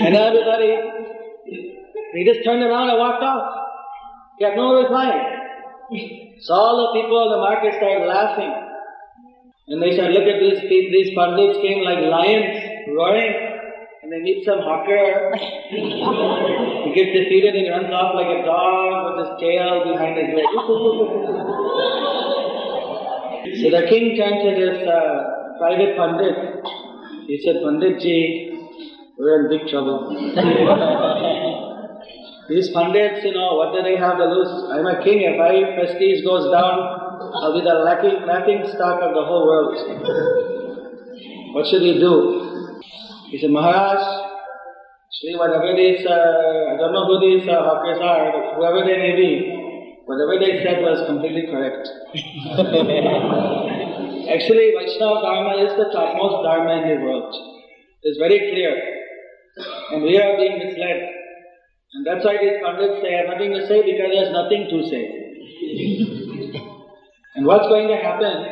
and 0.00 0.16
everybody, 0.16 0.76
he 2.14 2.24
just 2.24 2.44
turned 2.44 2.62
around 2.62 2.88
and 2.90 2.98
walked 2.98 3.22
off. 3.22 3.60
He 4.38 4.44
had 4.44 4.56
no 4.56 4.80
reply. 4.80 5.10
So 6.40 6.54
all 6.54 6.76
the 6.80 7.00
people 7.00 7.22
in 7.24 7.30
the 7.32 7.38
market 7.38 7.74
started 7.76 8.06
laughing. 8.06 8.52
And 9.68 9.82
they 9.82 9.94
said, 9.94 10.10
look 10.12 10.24
at 10.24 10.40
these 10.40 10.60
these 10.68 11.14
pandits 11.14 11.58
came 11.60 11.84
like 11.84 11.98
lions, 11.98 12.88
roaring, 12.88 13.34
and 14.02 14.10
they 14.10 14.20
meet 14.20 14.44
some 14.44 14.58
hawker. 14.60 15.36
he 15.70 16.94
gets 16.94 17.12
defeated 17.12 17.54
and 17.54 17.66
he 17.66 17.70
runs 17.70 17.92
off 17.92 18.14
like 18.14 18.26
a 18.26 18.42
dog 18.44 19.16
with 19.16 19.28
his 19.28 19.38
tail 19.38 19.84
behind 19.84 20.16
his 20.16 20.34
leg. 20.34 20.48
So 23.58 23.66
the 23.70 23.82
king 23.90 24.14
to 24.14 24.50
this 24.54 24.86
uh, 24.86 25.58
private 25.58 25.96
pandit. 25.96 26.36
He 27.26 27.38
said, 27.44 27.56
Panditji, 27.62 28.50
we're 29.18 29.44
in 29.44 29.50
big 29.50 29.68
trouble. 29.70 30.10
These 32.48 32.70
pandits, 32.74 33.24
you 33.24 33.32
know, 33.32 33.54
what 33.54 33.74
do 33.74 33.82
they 33.82 33.96
have 33.96 34.18
to 34.18 34.24
lose? 34.24 34.70
I'm 34.70 34.86
a 34.86 35.02
king. 35.04 35.22
If 35.22 35.38
my 35.38 35.62
prestige 35.74 36.24
goes 36.24 36.50
down, 36.50 36.78
I'll 37.42 37.54
be 37.54 37.62
the 37.62 37.74
laughing, 37.86 38.26
laughing 38.26 38.64
stock 38.74 39.02
of 39.02 39.14
the 39.14 39.22
whole 39.22 39.46
world. 39.46 39.76
what 41.54 41.66
should 41.70 41.82
we 41.82 41.98
do? 42.00 42.80
He 43.30 43.38
said, 43.38 43.50
Maharaj, 43.50 44.02
see 45.22 45.36
whatever 45.36 45.76
these, 45.76 46.06
uh, 46.06 46.74
I 46.74 46.76
don't 46.78 46.92
know 46.92 47.06
who 47.06 47.20
these 47.22 47.46
uh, 47.46 47.62
hawkers 47.62 47.98
are, 48.02 48.56
whoever 48.56 48.82
they 48.82 48.98
may 48.98 49.14
be, 49.14 49.59
Whatever 50.06 50.38
they 50.40 50.62
said 50.64 50.82
was 50.82 51.06
completely 51.06 51.46
correct. 51.50 51.88
Actually, 54.30 54.72
Vaishnava 54.78 55.20
Dharma 55.22 55.56
is 55.64 55.72
the 55.76 55.90
topmost 55.92 56.42
Dharma 56.44 56.82
in 56.82 56.88
the 56.88 56.96
world. 57.04 57.34
It's 58.02 58.18
very 58.18 58.38
clear. 58.50 58.72
And 59.92 60.02
we 60.02 60.18
are 60.18 60.36
being 60.36 60.58
misled. 60.58 61.08
And 61.92 62.06
that's 62.06 62.24
why 62.24 62.36
these 62.38 62.62
pundits, 62.62 63.02
they 63.02 63.10
have 63.12 63.26
nothing 63.26 63.52
to 63.52 63.66
say 63.66 63.82
because 63.82 64.12
there's 64.14 64.30
nothing 64.32 64.68
to 64.70 64.82
say. 64.88 65.02
and 67.34 67.44
what's 67.46 67.66
going 67.66 67.88
to 67.88 67.96
happen 67.96 68.46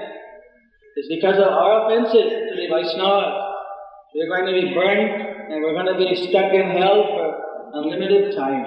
is 0.97 1.07
because 1.09 1.39
of 1.39 1.47
our 1.47 1.87
offenses 1.87 2.27
to 2.27 2.57
the 2.59 2.67
Vaishnavas, 2.67 3.45
we're 4.15 4.29
going 4.29 4.47
to 4.47 4.53
be 4.61 4.75
burned 4.75 5.23
and 5.53 5.63
we're 5.63 5.75
going 5.75 5.87
to 5.87 5.97
be 5.99 6.17
stuck 6.29 6.53
in 6.53 6.71
hell 6.75 7.05
for 7.07 7.39
unlimited 7.75 8.35
time. 8.37 8.65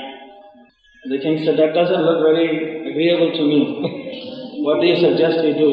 The 1.05 1.17
king 1.17 1.43
said, 1.43 1.57
That 1.57 1.73
doesn't 1.73 2.03
look 2.05 2.21
very 2.21 2.91
agreeable 2.91 3.33
to 3.33 3.43
me. 3.43 4.61
what 4.61 4.81
do 4.81 4.85
you 4.85 4.97
suggest 5.01 5.41
we 5.41 5.53
do? 5.53 5.69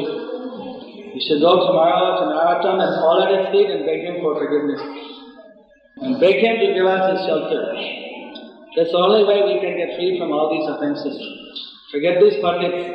You 1.12 1.21
should 1.21 1.43
go 1.45 1.53
to 1.53 1.69
Narottam 1.69 2.81
and 2.81 2.93
fall 2.97 3.21
at 3.21 3.37
his 3.37 3.53
feet 3.53 3.69
and 3.69 3.85
beg 3.85 4.09
him 4.09 4.23
for 4.25 4.41
forgiveness. 4.41 4.81
And 6.01 6.19
beg 6.21 6.41
him 6.41 6.57
to 6.64 6.73
give 6.73 6.87
us 6.87 7.12
his 7.12 7.27
shelter. 7.29 7.77
That's 8.77 8.93
the 8.93 8.97
only 8.97 9.25
way 9.25 9.45
we 9.45 9.61
can 9.61 9.77
get 9.77 9.97
free 9.97 10.19
from 10.19 10.33
all 10.33 10.49
these 10.49 10.64
offenses. 10.64 11.21
Forget 11.93 12.21
these 12.21 12.41
pandits. 12.41 12.88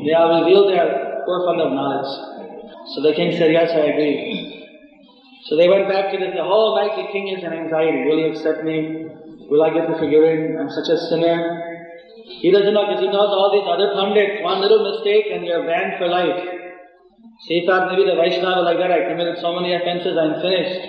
They 0.00 0.12
are 0.12 0.40
revealed 0.40 0.72
their 0.72 1.24
poor 1.26 1.44
fund 1.44 1.60
of 1.60 1.72
knowledge. 1.72 2.08
So 2.94 3.02
the 3.02 3.12
king 3.12 3.36
said, 3.36 3.52
Yes, 3.52 3.68
I 3.72 3.92
agree. 3.92 4.64
So 5.44 5.56
they 5.56 5.68
went 5.68 5.88
back 5.88 6.10
to 6.12 6.18
this. 6.18 6.32
The 6.34 6.44
whole 6.44 6.76
night 6.76 6.96
the 6.96 7.12
king 7.12 7.28
is 7.28 7.44
in 7.44 7.52
anxiety. 7.52 8.08
Will 8.08 8.16
he 8.16 8.30
accept 8.32 8.64
me? 8.64 9.25
Will 9.48 9.62
I 9.62 9.70
get 9.70 9.86
the 9.86 9.98
forgiven? 9.98 10.58
I'm 10.58 10.70
such 10.70 10.90
a 10.90 10.98
sinner. 11.08 11.62
He 12.42 12.50
doesn't 12.50 12.74
know 12.74 12.86
because 12.86 13.00
he 13.00 13.06
knows 13.06 13.30
all 13.30 13.54
these 13.54 13.66
other 13.66 13.94
pundits. 13.94 14.42
One 14.42 14.60
little 14.60 14.82
mistake 14.82 15.26
and 15.30 15.46
you're 15.46 15.66
banned 15.66 15.98
for 15.98 16.08
life. 16.08 16.56
So 17.46 17.48
he 17.52 17.66
thought 17.66 17.92
maybe 17.92 18.08
the 18.08 18.16
Vaishnava 18.16 18.62
like 18.62 18.78
that, 18.78 18.90
I 18.90 19.12
committed 19.12 19.38
so 19.38 19.54
many 19.54 19.74
offenses, 19.74 20.16
I'm 20.16 20.40
finished. 20.40 20.80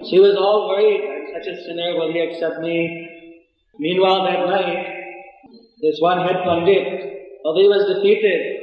So 0.00 0.08
he 0.08 0.18
was 0.18 0.34
all 0.34 0.68
worried, 0.68 1.04
I'm 1.04 1.28
such 1.36 1.52
a 1.52 1.56
sinner, 1.62 1.94
will 1.94 2.10
he 2.12 2.20
accept 2.20 2.60
me? 2.60 3.06
Meanwhile, 3.78 4.24
that 4.24 4.48
night, 4.48 4.96
this 5.82 6.00
one 6.00 6.26
head 6.26 6.40
pundit, 6.42 7.44
although 7.44 7.60
he 7.60 7.68
was 7.68 7.84
defeated, 7.84 8.55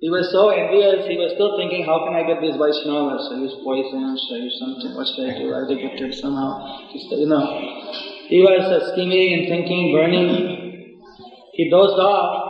he 0.00 0.08
was 0.08 0.32
so 0.32 0.48
envious, 0.48 1.04
he 1.04 1.20
was 1.20 1.36
still 1.36 1.60
thinking, 1.60 1.84
how 1.84 2.00
can 2.08 2.16
I 2.16 2.24
get 2.24 2.40
these 2.40 2.56
Vaishnavas? 2.56 3.36
I 3.36 3.44
use 3.44 3.52
poison? 3.60 4.00
I 4.00 4.16
use 4.16 4.56
something? 4.56 4.96
What 4.96 5.04
should 5.04 5.28
I 5.28 5.36
do? 5.36 5.52
I 5.52 5.68
get 5.68 6.00
it 6.00 6.14
somehow. 6.16 6.88
Just, 6.88 7.12
you 7.12 7.28
know. 7.28 7.44
He 8.32 8.40
was 8.40 8.64
uh, 8.64 8.92
scheming 8.92 9.36
and 9.36 9.44
thinking, 9.44 9.92
burning. 9.92 10.96
He 11.52 11.68
dozed 11.68 12.00
off. 12.00 12.48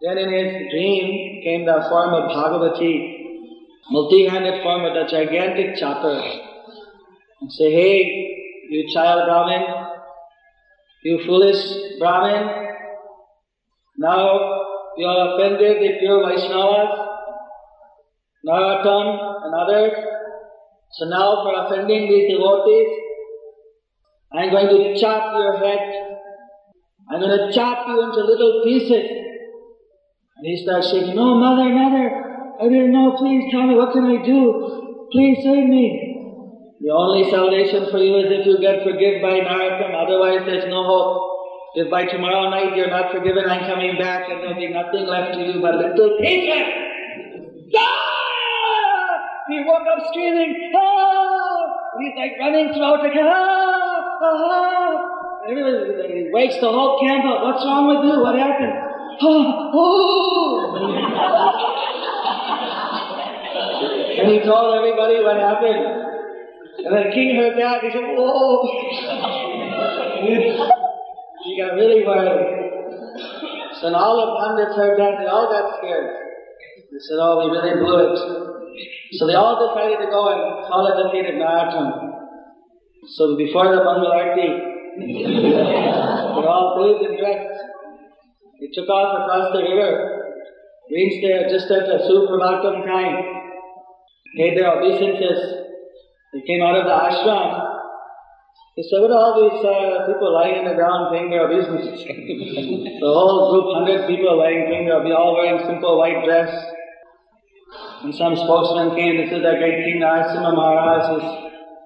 Then 0.00 0.16
in 0.16 0.30
his 0.30 0.70
dream 0.70 1.42
came 1.42 1.66
the 1.66 1.86
form 1.90 2.14
of 2.14 2.30
Bhagavati, 2.30 3.50
multi-handed 3.90 4.62
form 4.62 4.84
with 4.84 4.94
a 4.94 5.10
gigantic 5.10 5.74
chopper. 5.74 6.22
And 7.40 7.50
say, 7.50 7.72
hey, 7.72 7.98
you 8.70 8.86
child 8.94 9.26
Brahmin, 9.26 9.66
you 11.02 11.18
foolish 11.26 11.98
Brahmin, 11.98 12.68
now 13.98 14.69
you 14.96 15.06
are 15.06 15.34
offended 15.34 15.82
the 15.82 15.98
pure 15.98 16.20
Vaishnavas, 16.24 17.10
Narottam 18.46 19.44
and 19.44 19.54
others. 19.54 19.92
So 20.92 21.06
now 21.06 21.44
for 21.44 21.54
offending 21.64 22.08
these 22.08 22.32
devotees, 22.32 22.88
I'm 24.32 24.50
going 24.50 24.68
to 24.68 25.00
chop 25.00 25.34
your 25.36 25.58
head. 25.58 26.16
I'm 27.10 27.20
going 27.20 27.36
to 27.36 27.52
chop 27.52 27.86
you 27.88 28.02
into 28.02 28.20
little 28.24 28.62
pieces. 28.64 29.10
And 30.36 30.46
he 30.46 30.62
starts 30.62 30.90
saying, 30.90 31.14
No, 31.14 31.34
mother, 31.34 31.68
mother, 31.68 32.08
I 32.60 32.68
didn't 32.68 32.92
know. 32.92 33.16
Please 33.18 33.50
tell 33.50 33.66
me, 33.66 33.74
what 33.74 33.92
can 33.92 34.04
I 34.04 34.24
do? 34.24 35.08
Please 35.12 35.38
save 35.42 35.68
me. 35.68 36.10
The 36.80 36.90
only 36.90 37.30
salvation 37.30 37.90
for 37.90 37.98
you 37.98 38.16
is 38.24 38.40
if 38.40 38.46
you 38.46 38.58
get 38.60 38.82
forgiven 38.82 39.20
by 39.20 39.40
Narottam, 39.40 39.92
otherwise 39.92 40.46
there's 40.46 40.70
no 40.70 40.82
hope. 40.84 41.29
If 41.72 41.88
by 41.88 42.04
tomorrow 42.04 42.50
night 42.50 42.74
you're 42.74 42.90
not 42.90 43.12
forgiven, 43.12 43.48
I'm 43.48 43.64
coming 43.64 43.96
back 43.96 44.28
and 44.28 44.42
there'll 44.42 44.56
be 44.56 44.68
nothing 44.68 45.06
left 45.06 45.34
to 45.34 45.40
you 45.40 45.60
but 45.62 45.76
little 45.76 46.18
pieces. 46.18 46.66
Ah! 47.76 49.22
He 49.48 49.62
woke 49.62 49.86
up 49.86 50.02
screaming, 50.10 50.72
ah! 50.74 51.70
He's 52.00 52.16
like 52.16 52.32
running 52.40 52.74
throughout 52.74 53.02
the 53.02 53.10
camp, 53.10 53.30
ah! 53.30 54.18
ah! 54.20 54.98
Everybody, 55.48 56.10
he 56.10 56.30
wakes 56.32 56.58
the 56.60 56.68
whole 56.68 56.98
camp 56.98 57.24
up. 57.24 57.42
What's 57.44 57.64
wrong 57.64 57.86
with 57.86 58.02
you? 58.02 58.20
What 58.20 58.34
happened? 58.34 58.74
oh, 59.22 59.70
oh. 59.72 60.90
and 64.18 64.28
he 64.28 64.40
told 64.40 64.74
everybody 64.74 65.22
what 65.22 65.36
happened. 65.38 65.86
And 66.84 66.96
the 66.96 67.10
king 67.14 67.36
heard 67.36 67.56
that, 67.56 67.82
he 67.82 67.90
said, 67.92 68.02
whoa. 68.16 68.66
he 71.44 71.60
got 71.60 71.74
really 71.74 72.04
worried. 72.04 72.60
So 73.80 73.88
all 73.94 74.16
the 74.20 74.28
pundits 74.36 74.76
heard 74.76 74.98
that, 75.00 75.18
they 75.20 75.26
all 75.26 75.48
got 75.48 75.78
scared. 75.78 76.12
They 76.92 77.00
said, 77.00 77.16
oh, 77.16 77.48
we 77.48 77.56
really 77.56 77.80
blew 77.80 78.12
it. 78.12 78.18
So 79.16 79.26
they 79.26 79.34
all 79.34 79.56
decided 79.56 80.04
to 80.04 80.10
go 80.10 80.28
and 80.28 80.66
call 80.68 80.86
it 80.90 81.00
a 81.00 81.08
defeated 81.08 81.38
marathon. 81.38 82.12
So 83.16 83.36
before 83.36 83.72
the 83.72 83.80
Mangal 83.80 84.12
Arti, 84.12 84.50
they 85.00 86.44
all 86.44 86.76
bathed 86.76 87.08
and 87.08 87.16
dressed. 87.18 87.60
They 88.60 88.68
took 88.74 88.88
off 88.90 89.24
across 89.24 89.56
the 89.56 89.62
river, 89.64 90.44
reached 90.92 91.24
there 91.24 91.48
just 91.48 91.70
at 91.72 91.88
the 91.88 92.04
Suprabhatam 92.04 92.84
time, 92.84 93.16
made 94.34 94.58
their 94.58 94.76
obeisances. 94.76 95.72
They 96.34 96.42
came 96.46 96.60
out 96.62 96.76
of 96.76 96.84
the 96.84 96.92
ashram. 96.92 97.69
They 98.76 98.86
said, 98.86 99.02
what 99.02 99.10
are 99.10 99.18
all 99.18 99.34
these 99.34 99.58
uh, 99.66 100.06
people 100.06 100.30
lying 100.30 100.62
on 100.62 100.70
the 100.70 100.78
ground 100.78 101.10
paying 101.10 101.26
their 101.26 101.50
obeisances? 101.50 102.06
the 102.06 103.10
whole 103.10 103.50
group, 103.50 103.66
hundred 103.74 104.06
people 104.06 104.38
lying 104.38 104.70
paying 104.70 104.86
their 104.86 105.02
all 105.10 105.34
wearing 105.34 105.58
simple 105.66 105.98
white 105.98 106.22
dress. 106.22 106.54
And 108.06 108.14
some 108.14 108.38
spokesman 108.38 108.94
came, 108.94 109.18
this 109.18 109.34
is 109.34 109.42
the 109.42 109.58
great 109.58 109.82
King 109.82 109.98
Narasimha 109.98 110.54
Maharaj, 110.54 111.18
is 111.18 111.26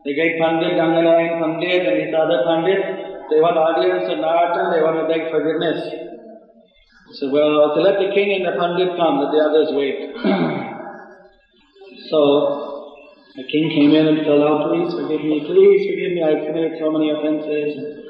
the 0.05 0.13
great 0.13 0.37
Pandit, 0.37 0.77
Ganganarayan 0.77 1.41
Pandit, 1.41 1.89
and 1.89 1.97
his 2.05 2.13
other 2.13 2.45
Pandit. 2.45 2.85
They 3.33 3.41
want 3.41 3.57
audience 3.57 4.05
in 4.13 4.21
Narottam, 4.21 4.77
they 4.77 4.85
want 4.85 5.01
to 5.01 5.09
beg 5.09 5.33
forgiveness. 5.33 5.89
He 5.89 7.13
said, 7.17 7.33
well, 7.33 7.73
to 7.75 7.81
let 7.81 7.97
the 7.97 8.13
king 8.13 8.37
and 8.37 8.45
the 8.45 8.61
Pandit 8.61 8.93
come, 9.01 9.25
let 9.25 9.33
the 9.33 9.41
others 9.41 9.73
wait. 9.73 10.13
so, 12.13 12.74
the 13.35 13.45
king 13.51 13.71
came 13.71 13.91
in 13.95 14.07
and 14.07 14.23
fell 14.27 14.43
out, 14.47 14.71
please 14.71 14.95
forgive 14.95 15.23
me, 15.27 15.43
please 15.43 15.81
forgive 15.91 16.13
me, 16.15 16.23
I've 16.23 16.47
committed 16.47 16.79
so 16.79 16.91
many 16.91 17.11
offenses. 17.11 18.05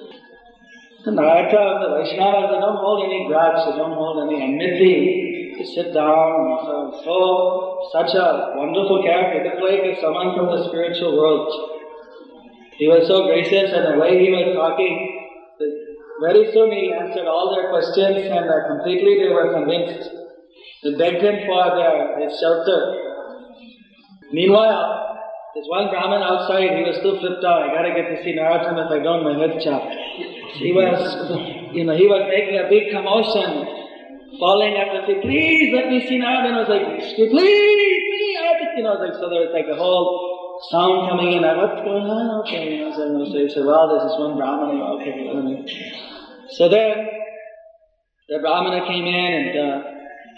And 1.07 1.17
the 1.17 1.23
Vaishnavas, 1.23 2.47
they 2.49 2.61
don't 2.61 2.81
hold 2.81 3.05
any 3.05 3.29
grudge, 3.29 3.61
they 3.65 3.77
don't 3.77 3.93
hold 3.93 4.29
any 4.29 4.43
enmity 4.43 5.57
to 5.59 5.65
sit 5.65 5.93
down. 5.93 6.61
So, 6.65 7.01
so 7.05 7.89
such 7.93 8.15
a 8.17 8.53
wonderful 8.57 9.03
character. 9.05 9.45
It's 9.45 9.61
like 9.61 10.01
someone 10.01 10.37
from 10.37 10.49
the 10.49 10.69
spiritual 10.69 11.17
world. 11.17 11.49
He 12.77 12.89
was 12.89 13.07
so 13.07 13.29
gracious 13.29 13.71
and 13.73 13.95
the 13.95 14.01
way 14.01 14.19
he 14.19 14.33
was 14.33 14.57
talking, 14.57 15.15
very 16.21 16.51
soon 16.53 16.71
he 16.71 16.93
answered 16.93 17.27
all 17.27 17.55
their 17.55 17.71
questions 17.71 18.29
and 18.31 18.47
uh, 18.49 18.69
completely 18.69 19.19
they 19.19 19.29
were 19.29 19.53
convinced. 19.53 20.11
They 20.83 20.95
begged 20.95 21.23
him 21.23 21.45
for 21.47 21.65
their, 21.77 22.21
his 22.23 22.39
shelter. 22.39 23.14
Meanwhile, 24.35 25.15
there's 25.55 25.71
one 25.71 25.87
Brahmin 25.89 26.19
outside, 26.27 26.75
he 26.75 26.83
was 26.83 26.99
still 26.99 27.15
flipped 27.23 27.47
out. 27.47 27.63
I 27.63 27.71
gotta 27.71 27.95
get 27.95 28.11
to 28.11 28.19
see 28.27 28.35
Narottam 28.35 28.75
if 28.83 28.91
I 28.91 28.99
don't, 28.99 29.23
my 29.23 29.39
head 29.39 29.55
chopped. 29.63 29.95
He 30.59 30.75
was, 30.75 30.99
you 31.71 31.87
know, 31.87 31.95
he 31.95 32.11
was 32.11 32.27
making 32.27 32.59
a 32.59 32.67
big 32.67 32.91
commotion, 32.91 33.63
falling 34.43 34.75
at 34.75 34.91
the 34.91 35.07
feet, 35.07 35.23
please 35.23 35.71
let 35.71 35.87
me 35.87 36.03
see 36.03 36.19
Narottam. 36.19 36.51
I 36.51 36.61
was 36.67 36.73
like, 36.75 36.83
please, 37.15 37.31
please, 37.31 38.75
you 38.75 38.83
know, 38.83 38.99
like, 38.99 39.15
so 39.15 39.31
there 39.31 39.47
was 39.47 39.55
like 39.55 39.71
a 39.71 39.79
whole 39.79 40.59
sound 40.75 41.07
coming 41.07 41.39
in, 41.39 41.47
like, 41.47 41.55
what's 41.55 41.79
going 41.87 42.11
on? 42.11 42.43
Okay, 42.43 42.75
you 42.75 42.79
know, 42.83 42.91
so, 42.91 43.07
so 43.31 43.39
you 43.39 43.51
say, 43.55 43.63
well, 43.63 43.87
there's 43.87 44.11
this 44.11 44.19
one 44.19 44.35
Brahmana, 44.35 44.99
okay, 44.99 45.31
So 46.59 46.67
then, 46.67 47.07
the 48.27 48.43
Brahmana 48.43 48.83
came 48.91 49.07
in 49.07 49.31
and 49.39 49.53
uh, 49.55 49.83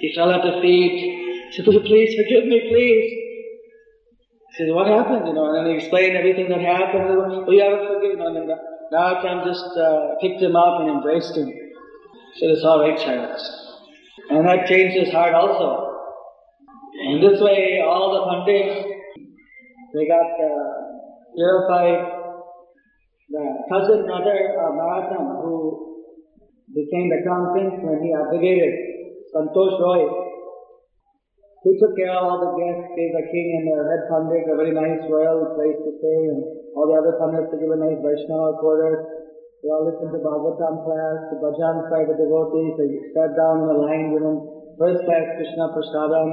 he 0.01 0.13
fell 0.13 0.29
at 0.29 0.45
the 0.45 0.61
feet. 0.61 1.01
He 1.49 1.57
said, 1.57 1.65
please 1.65 2.13
forgive 2.13 2.45
me, 2.45 2.61
please. 2.69 3.26
Said, 4.57 4.73
what 4.73 4.87
happened? 4.87 5.29
You 5.29 5.35
know, 5.35 5.53
and 5.53 5.67
then 5.67 5.73
he 5.73 5.85
explained 5.85 6.17
everything 6.17 6.49
that 6.49 6.61
happened. 6.61 7.13
Well, 7.45 7.53
you 7.53 7.61
haven't 7.61 7.93
forgiven 7.93 8.37
him. 8.37 8.49
Narottam 8.93 9.45
just 9.45 9.77
uh, 9.77 10.17
picked 10.21 10.41
him 10.41 10.57
up 10.57 10.81
and 10.81 10.89
embraced 10.91 11.37
him. 11.37 11.49
Said, 11.49 12.51
it's 12.57 12.65
all 12.65 12.81
right, 12.81 12.97
Charles. 12.97 13.45
And 14.31 14.49
that 14.49 14.67
changed 14.67 14.97
his 14.97 15.13
heart 15.13 15.35
also. 15.35 15.93
And 17.05 17.23
this 17.23 17.41
way, 17.41 17.83
all 17.85 18.17
the 18.17 18.23
pandits 18.33 18.97
they 19.93 20.07
got 20.09 20.29
uh, 20.41 20.73
purified. 21.37 22.13
The 23.29 23.45
cousin 23.69 24.07
brother 24.07 24.57
of 24.61 24.73
Narottam, 24.77 25.43
who 25.43 26.07
became 26.73 27.09
the 27.09 27.21
crown 27.25 27.53
prince 27.53 27.75
when 27.83 28.01
he 28.05 28.15
abdicated, 28.15 28.73
Santosh 29.35 29.81
Roy, 29.81 30.26
he 31.67 31.75
took 31.83 31.99
care 31.99 32.15
of 32.15 32.23
all 32.23 32.39
the 32.39 32.53
guests, 32.55 32.95
gave 32.95 33.11
the 33.11 33.27
king 33.27 33.49
and 33.59 33.67
the 33.67 33.79
head 33.91 34.07
pandit 34.07 34.47
a 34.47 34.55
very 34.55 34.71
nice 34.71 35.03
royal 35.11 35.51
place 35.59 35.75
to 35.83 35.91
stay, 35.99 36.21
and 36.31 36.39
all 36.79 36.87
the 36.87 36.95
other 36.95 37.19
pandits 37.19 37.51
to 37.51 37.59
give 37.59 37.75
a 37.75 37.79
nice 37.83 37.99
Vaishnava 37.99 38.55
quarters. 38.63 39.03
They 39.67 39.75
all 39.75 39.83
listened 39.83 40.15
to 40.15 40.23
Bhagavatam 40.23 40.87
class, 40.87 41.19
to 41.27 41.43
bhajan 41.43 41.91
by 41.91 42.07
the 42.07 42.15
devotees. 42.15 42.71
They 42.79 42.91
sat 43.19 43.35
down 43.35 43.67
in 43.67 43.69
a 43.75 43.79
line 43.83 44.15
with 44.15 44.23
them. 44.23 44.39
First 44.79 45.03
class 45.11 45.27
Krishna 45.35 45.75
Prasadam. 45.75 46.31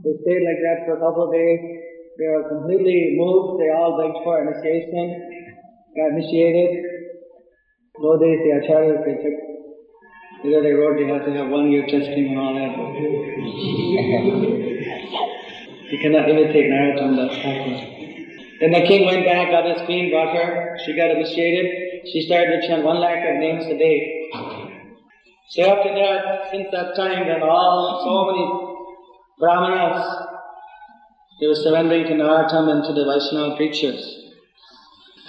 They 0.00 0.16
stayed 0.24 0.40
like 0.40 0.60
that 0.64 0.78
for 0.88 0.96
a 0.96 1.00
couple 1.04 1.28
of 1.28 1.30
days. 1.36 1.60
They 2.16 2.32
were 2.32 2.48
completely 2.48 3.20
moved. 3.20 3.60
They 3.60 3.68
all 3.68 4.00
begged 4.00 4.24
for 4.24 4.40
initiation, 4.40 5.12
got 5.92 6.16
initiated. 6.16 6.88
Though 8.00 8.16
they, 8.16 8.32
the 8.40 8.64
acharyas, 8.64 9.04
they 9.04 9.18
took, 9.20 9.47
either 10.44 10.62
they 10.62 10.72
wrote 10.72 10.96
they 10.98 11.06
have 11.06 11.24
to 11.24 11.32
have 11.32 11.48
one 11.48 11.70
year 11.70 11.86
testing 11.86 12.28
and 12.28 12.38
all 12.38 12.52
that. 12.54 12.70
you 15.90 15.98
cannot 15.98 16.28
imitate 16.28 16.70
Narottam 16.70 17.16
Thakur. 17.16 17.94
Then 18.60 18.72
the 18.72 18.82
king 18.86 19.06
went 19.06 19.24
back, 19.24 19.50
got 19.50 19.64
his 19.64 19.80
queen, 19.86 20.10
brought 20.10 20.34
her, 20.34 20.76
she 20.84 20.94
got 20.96 21.10
initiated. 21.10 21.66
She 22.12 22.20
started 22.22 22.60
to 22.60 22.66
chant 22.66 22.84
one 22.84 22.98
lakh 23.00 23.24
of 23.28 23.36
names 23.38 23.64
a 23.66 23.76
day. 23.78 24.28
So 25.50 25.62
after 25.62 25.94
that, 25.94 26.50
since 26.50 26.68
that 26.72 26.94
time, 26.96 27.26
then 27.26 27.42
all, 27.42 28.02
so 28.04 28.24
many 28.30 28.44
brahmanas 29.38 30.04
they 31.40 31.46
were 31.46 31.54
surrendering 31.54 32.04
to 32.04 32.14
Narottam 32.14 32.68
and 32.68 32.84
to 32.84 32.92
the 32.92 33.04
Vaishnava 33.04 33.56
preachers. 33.56 34.02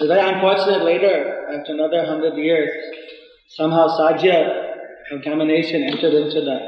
was 0.00 0.08
very 0.08 0.28
unfortunate 0.28 0.82
later, 0.82 1.46
after 1.54 1.72
another 1.72 2.04
hundred 2.04 2.36
years, 2.36 2.68
somehow 3.50 3.86
Sahajiya 3.86 4.69
contamination 5.10 5.82
entered 5.82 6.14
into 6.14 6.40
the 6.40 6.58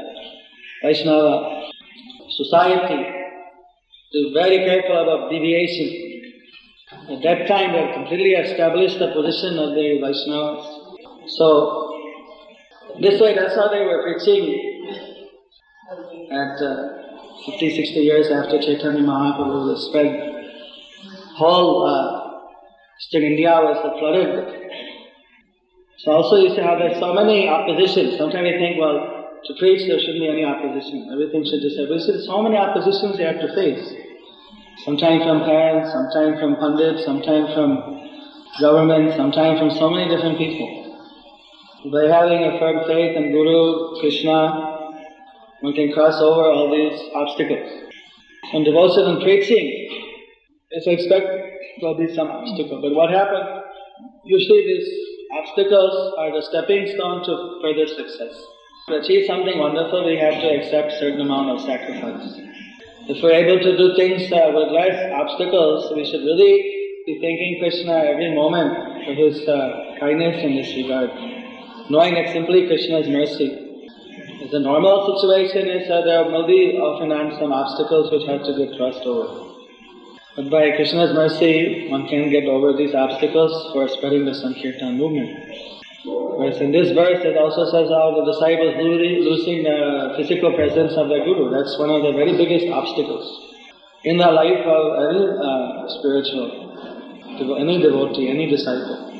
Vaishnava 0.83 1.63
society. 2.29 3.01
He 4.11 4.25
was 4.25 4.33
very 4.33 4.57
careful 4.57 5.01
about 5.01 5.31
deviation. 5.31 6.11
At 7.09 7.23
that 7.23 7.47
time, 7.47 7.71
they 7.71 7.93
completely 7.93 8.31
established 8.31 8.99
the 8.99 9.11
position 9.13 9.57
of 9.57 9.73
the 9.73 9.99
Vaishnavas. 10.03 11.29
So, 11.37 11.89
this 12.99 13.19
way, 13.19 13.33
that's 13.33 13.55
how 13.55 13.69
they 13.69 13.81
were 13.81 14.03
preaching 14.03 14.73
at 16.31 16.61
uh, 16.61 16.89
50, 17.45 17.75
60 17.75 17.99
years 17.99 18.27
after 18.29 18.59
Chaitanya 18.59 19.01
Mahaprabhu 19.01 19.67
was 19.67 19.87
spread, 19.87 20.11
whole 21.35 21.85
uh, 21.85 22.23
India 23.13 23.51
was 23.51 23.77
flooded. 23.99 24.62
So 26.03 26.11
also 26.11 26.35
you 26.35 26.53
see 26.53 26.59
how 26.59 26.75
there's 26.75 26.99
so 26.99 27.13
many 27.13 27.47
oppositions. 27.47 28.17
Sometimes 28.17 28.43
you 28.51 28.59
think, 28.59 28.75
well, 28.75 29.39
to 29.39 29.53
preach 29.55 29.87
there 29.87 29.99
shouldn't 29.99 30.19
be 30.19 30.27
any 30.27 30.43
opposition. 30.43 31.07
Everything 31.07 31.47
should 31.47 31.63
just. 31.63 31.79
But 31.79 31.95
there's 31.95 32.27
so 32.27 32.43
many 32.43 32.57
oppositions 32.57 33.17
you 33.17 33.23
have 33.23 33.39
to 33.39 33.47
face. 33.55 33.87
Sometimes 34.83 35.23
from 35.23 35.47
parents, 35.47 35.95
sometimes 35.95 36.41
from 36.41 36.57
pundits, 36.57 37.05
sometimes 37.05 37.53
from 37.55 38.03
government, 38.59 39.15
sometimes 39.15 39.59
from 39.59 39.71
so 39.71 39.89
many 39.89 40.13
different 40.13 40.37
people. 40.37 40.91
By 41.87 42.11
having 42.11 42.43
a 42.51 42.59
firm 42.59 42.83
faith 42.83 43.15
in 43.15 43.31
Guru, 43.31 43.99
Krishna, 44.01 44.99
one 45.61 45.73
can 45.73 45.93
cross 45.93 46.19
over 46.19 46.51
all 46.51 46.67
these 46.67 46.99
obstacles. 47.15 47.95
And 48.51 48.65
devotion 48.65 49.07
and 49.07 49.23
preaching 49.23 49.71
is 50.71 50.83
expect 50.85 51.27
there'll 51.79 51.95
be 51.95 52.13
some 52.13 52.27
obstacle. 52.27 52.81
But 52.81 52.93
what 52.93 53.09
happens? 53.09 53.63
Usually 54.25 54.67
these 54.67 55.02
obstacles 55.33 56.13
are 56.17 56.31
the 56.31 56.41
stepping 56.41 56.87
stone 56.93 57.25
to 57.25 57.59
further 57.61 57.87
success. 57.87 58.35
To 58.87 58.99
achieve 58.99 59.25
something 59.25 59.57
wonderful, 59.57 60.05
we 60.05 60.17
have 60.17 60.41
to 60.41 60.49
accept 60.57 60.99
certain 60.99 61.21
amount 61.21 61.49
of 61.49 61.61
sacrifice. 61.61 62.37
If 63.07 63.23
we're 63.23 63.31
able 63.31 63.59
to 63.63 63.77
do 63.77 63.95
things 63.95 64.31
uh, 64.31 64.51
with 64.53 64.69
less 64.71 64.95
obstacles, 65.15 65.91
we 65.95 66.05
should 66.05 66.21
really 66.21 66.55
be 67.05 67.19
thanking 67.19 67.57
Krishna 67.59 67.93
every 68.11 68.33
moment 68.35 69.05
for 69.05 69.13
his 69.13 69.47
uh, 69.47 69.95
kindness 69.99 70.43
in 70.43 70.55
this 70.55 70.75
regard, 70.75 71.09
knowing 71.89 72.15
that 72.15 72.31
simply 72.31 72.67
Krishna's 72.67 73.07
mercy. 73.07 73.59
The 74.51 74.59
normal 74.59 75.17
situation 75.17 75.67
is 75.69 75.87
that 75.87 76.03
there 76.05 76.23
will 76.25 76.45
be 76.45 76.77
often 76.77 77.09
some 77.39 77.51
obstacles 77.51 78.11
which 78.11 78.27
have 78.27 78.43
to 78.43 78.55
be 78.55 78.75
crossed 78.77 79.05
over. 79.05 79.52
But 80.35 80.49
by 80.49 80.71
Krishna's 80.71 81.13
mercy, 81.13 81.87
one 81.89 82.07
can 82.07 82.31
get 82.31 82.45
over 82.45 82.73
these 82.73 82.95
obstacles 82.95 83.71
for 83.71 83.87
spreading 83.87 84.25
the 84.25 84.33
Sankirtan 84.33 84.97
movement. 84.97 85.29
Whereas 86.05 86.59
in 86.59 86.71
this 86.71 86.91
verse 86.91 87.19
it 87.23 87.37
also 87.37 87.69
says 87.69 87.89
how 87.89 88.17
the 88.17 88.25
disciples 88.31 88.75
losing 88.81 89.63
the 89.63 90.15
physical 90.17 90.53
presence 90.53 90.93
of 90.93 91.07
the 91.09 91.19
Guru. 91.23 91.51
That's 91.53 91.77
one 91.77 91.91
of 91.91 92.01
the 92.01 92.11
very 92.11 92.35
biggest 92.35 92.67
obstacles 92.67 93.53
in 94.03 94.17
the 94.17 94.31
life 94.31 94.65
of 94.65 94.83
any 95.05 95.25
uh, 95.37 95.87
spiritual, 95.99 97.55
any 97.59 97.81
devotee, 97.81 98.27
any 98.29 98.49
disciple. 98.49 99.13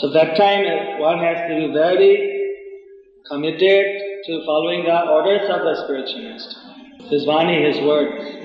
So 0.00 0.10
that 0.10 0.36
time 0.36 0.98
one 0.98 1.18
has 1.18 1.48
to 1.48 1.54
be 1.54 1.72
very 1.72 2.64
committed 3.30 3.86
to 4.26 4.44
following 4.44 4.84
the 4.84 5.00
orders 5.08 5.48
of 5.50 5.60
the 5.60 5.84
spiritual 5.84 6.22
master. 6.24 6.60
His 7.10 7.24
Vani, 7.24 7.72
his 7.72 7.84
words. 7.84 8.35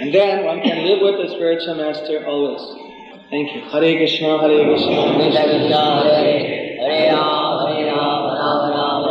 And 0.00 0.12
then 0.12 0.44
one 0.44 0.60
can 0.60 0.84
live 0.84 1.00
with 1.02 1.22
the 1.22 1.34
spiritual 1.34 1.76
master 1.76 2.26
always. 2.26 2.60
Thank 3.30 3.54
you. 3.54 3.60
Hare 3.70 3.96
Krishna, 3.96 4.38
Hare 4.38 4.64
Krishna, 4.66 5.14
Krishna 5.14 5.42
Krishna, 5.42 5.82
Hare 6.02 6.54
Hare 6.82 7.14
Ram, 7.14 7.62
Hare 7.62 7.86
Ram, 7.86 8.22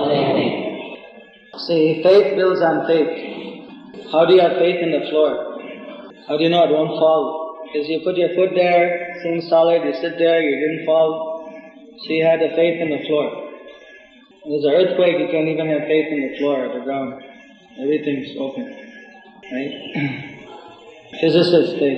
Hare 0.07 0.25
Hare. 0.35 1.59
See, 1.67 2.03
faith 2.03 2.35
builds 2.35 2.61
on 2.61 2.85
faith. 2.85 4.11
How 4.11 4.25
do 4.25 4.35
you 4.35 4.41
have 4.41 4.57
faith 4.57 4.83
in 4.83 4.91
the 4.91 5.07
floor? 5.09 5.57
How 6.27 6.37
do 6.37 6.43
you 6.43 6.49
know 6.49 6.63
it 6.65 6.71
won't 6.71 6.99
fall? 6.99 7.69
Because 7.71 7.87
you 7.87 8.01
put 8.03 8.17
your 8.17 8.35
foot 8.35 8.51
there, 8.53 9.15
seems 9.23 9.47
solid, 9.47 9.83
you 9.83 9.93
sit 9.93 10.17
there, 10.17 10.41
you 10.41 10.55
didn't 10.67 10.85
fall. 10.85 11.49
So 11.99 12.09
you 12.09 12.25
had 12.25 12.41
the 12.41 12.49
faith 12.55 12.81
in 12.81 12.89
the 12.89 13.05
floor. 13.07 13.51
There's 14.45 14.65
an 14.65 14.73
earthquake, 14.73 15.17
you 15.17 15.27
can't 15.31 15.47
even 15.47 15.69
have 15.69 15.87
faith 15.87 16.11
in 16.11 16.29
the 16.29 16.37
floor 16.37 16.65
or 16.65 16.77
the 16.77 16.83
ground. 16.83 17.23
Everything's 17.79 18.37
open. 18.37 18.65
Right? 19.49 20.29
Physicists, 21.23 21.79
they 21.79 21.95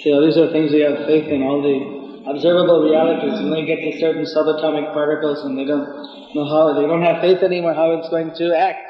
see, 0.00 0.12
all 0.16 0.24
these 0.24 0.38
are 0.38 0.50
things 0.50 0.72
we 0.72 0.80
have 0.80 1.04
faith 1.04 1.28
in, 1.28 1.42
all 1.42 1.60
the 1.60 1.76
observable 2.24 2.80
realities. 2.80 3.38
And 3.38 3.52
they 3.52 3.66
get 3.66 3.84
to 3.84 4.00
certain 4.00 4.24
subatomic 4.24 4.94
particles 4.94 5.44
and 5.44 5.58
they 5.58 5.66
don't 5.66 5.84
know 6.32 6.48
how, 6.48 6.72
they 6.72 6.88
don't 6.88 7.02
have 7.02 7.20
faith 7.20 7.42
anymore 7.42 7.74
how 7.74 7.92
it's 7.98 8.08
going 8.08 8.32
to 8.34 8.56
act. 8.56 8.80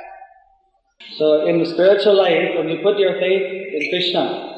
So 1.18 1.46
in 1.46 1.58
the 1.58 1.66
spiritual 1.66 2.14
life, 2.14 2.54
when 2.56 2.68
you 2.68 2.78
put 2.80 2.96
your 2.98 3.18
faith 3.18 3.42
in 3.74 3.90
Krishna, 3.90 4.54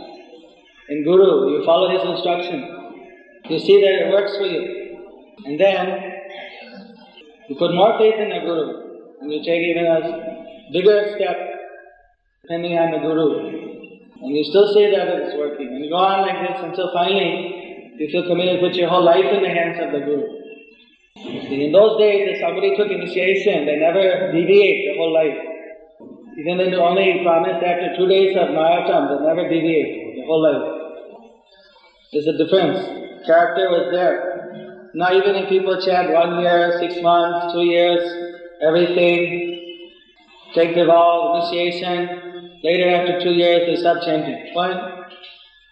in 0.91 1.05
Guru, 1.05 1.57
you 1.57 1.65
follow 1.65 1.89
his 1.89 2.05
instruction, 2.05 2.61
you 3.49 3.59
see 3.59 3.81
that 3.81 3.95
it 4.05 4.13
works 4.13 4.37
for 4.37 4.45
you. 4.45 4.61
And 5.47 5.59
then 5.59 5.89
you 7.49 7.57
put 7.57 7.73
more 7.73 7.97
faith 7.97 8.21
in 8.21 8.29
the 8.29 8.41
Guru, 8.45 9.23
and 9.23 9.33
you 9.33 9.41
take 9.43 9.63
even 9.73 9.87
a 9.87 10.71
bigger 10.71 11.17
step 11.17 11.37
depending 12.43 12.77
on 12.77 12.91
the 12.91 12.99
Guru. 12.99 13.58
And 14.23 14.37
you 14.37 14.45
still 14.45 14.73
say 14.75 14.91
that 14.91 15.09
it's 15.09 15.37
working. 15.37 15.69
And 15.69 15.85
you 15.85 15.91
go 15.91 15.97
on 15.97 16.27
like 16.27 16.39
this 16.43 16.59
until 16.65 16.91
finally 16.93 17.95
you 17.99 18.09
feel 18.11 18.27
committed, 18.27 18.61
to 18.61 18.69
put 18.69 18.77
your 18.77 18.89
whole 18.89 19.05
life 19.05 19.27
in 19.27 19.43
the 19.43 19.49
hands 19.49 19.79
of 19.83 19.91
the 19.91 19.99
Guru. 20.07 20.27
See, 21.51 21.67
in 21.67 21.73
those 21.73 21.99
days, 21.99 22.31
if 22.31 22.41
somebody 22.41 22.77
took 22.77 22.91
initiation, 22.91 23.67
they 23.67 23.77
never 23.77 24.31
deviate 24.31 24.87
the 24.87 24.95
whole 24.99 25.13
life. 25.13 25.35
Even 26.39 26.59
they 26.59 26.77
only 26.77 27.19
promised 27.25 27.59
after 27.59 27.97
two 27.97 28.07
days 28.07 28.37
of 28.37 28.55
Narottam, 28.55 29.19
they 29.19 29.27
never 29.27 29.49
deviate 29.49 30.15
the 30.15 30.25
whole 30.27 30.43
life. 30.43 30.79
There's 32.13 32.27
a 32.29 32.39
difference. 32.39 33.27
Character 33.27 33.69
was 33.69 33.91
there. 33.91 34.91
Now 34.95 35.13
even 35.13 35.35
if 35.35 35.49
people 35.49 35.81
chant 35.83 36.13
one 36.13 36.41
year, 36.41 36.79
six 36.79 37.03
months, 37.03 37.53
two 37.53 37.65
years, 37.65 38.01
everything, 38.63 39.83
take 40.55 40.77
the 40.77 40.87
vow, 40.87 41.43
initiation, 41.43 42.28
later 42.63 42.89
after 42.91 43.21
two 43.21 43.33
years 43.33 43.67
they 43.67 43.77
stop 43.81 44.03
chanting. 44.05 44.51
Why? 44.53 44.71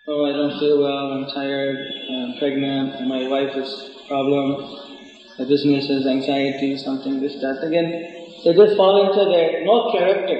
Oh, 0.08 0.24
I 0.24 0.32
don't 0.32 0.58
feel 0.60 0.78
well, 0.80 1.10
I'm 1.12 1.26
tired, 1.34 1.76
I'm 2.10 2.38
pregnant, 2.38 3.08
my 3.08 3.26
wife 3.26 3.56
is 3.56 3.90
problem, 4.06 4.62
the 5.36 5.44
business 5.46 5.90
is 5.90 6.06
anxiety, 6.06 6.76
something, 6.76 7.20
this, 7.20 7.34
that. 7.40 7.58
Again, 7.66 7.90
they 8.44 8.54
just 8.54 8.76
fall 8.76 9.02
into 9.02 9.24
their, 9.28 9.64
no 9.64 9.90
character. 9.90 10.38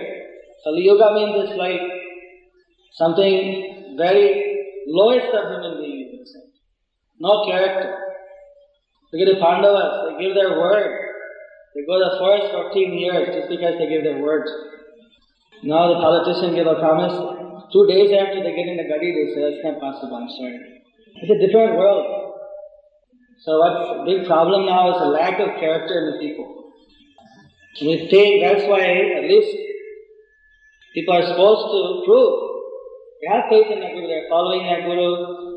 Kali 0.63 0.83
Yuga 0.85 1.15
means 1.15 1.51
it's 1.51 1.59
like 1.59 1.81
something 2.93 3.95
very 3.97 4.85
lowest 4.87 5.35
of 5.35 5.51
human 5.51 5.83
beings. 5.83 6.31
No 7.19 7.45
character. 7.47 7.91
Look 9.13 9.27
at 9.27 9.35
the 9.35 9.41
Pandavas, 9.41 10.15
they 10.15 10.25
give 10.25 10.35
their 10.35 10.59
word. 10.59 10.91
They 11.75 11.83
go 11.87 11.99
the 11.99 12.17
first 12.23 12.53
14 12.53 12.99
years 12.99 13.35
just 13.35 13.49
because 13.49 13.75
they 13.79 13.89
give 13.89 14.03
their 14.03 14.23
word. 14.23 14.47
Now 15.63 15.89
the 15.95 16.01
politician 16.01 16.55
give 16.55 16.67
a 16.67 16.77
promise. 16.77 17.15
Two 17.73 17.87
days 17.87 18.13
after 18.13 18.43
they 18.43 18.53
get 18.55 18.69
in 18.69 18.77
the 18.77 18.87
gadi, 18.89 19.11
they 19.13 19.35
say, 19.35 19.41
that's 19.41 19.65
not 19.65 19.81
possible, 19.81 20.17
I'm. 20.17 20.29
It's 20.29 21.31
a 21.31 21.47
different 21.47 21.79
world. 21.79 22.27
So 23.41 23.59
what's 23.59 23.81
the 23.99 24.05
big 24.05 24.27
problem 24.27 24.67
now 24.67 24.95
is 24.95 25.01
a 25.03 25.09
lack 25.09 25.41
of 25.41 25.61
character 25.61 25.95
in 25.99 26.05
the 26.13 26.19
people. 26.19 26.73
We 27.81 28.09
think 28.09 28.43
that's 28.43 28.65
why 28.69 28.81
at 28.81 29.25
least 29.29 29.53
people 30.95 31.15
are 31.15 31.27
supposed 31.27 31.65
to 31.69 32.03
prove 32.07 32.47
they 33.21 33.29
have 33.33 33.49
faith 33.49 33.73
in 33.73 33.81
the 33.81 33.91
Guru, 33.93 34.09
they're 34.09 34.29
following 34.29 34.65
their 34.65 34.85
Guru, 34.85 35.57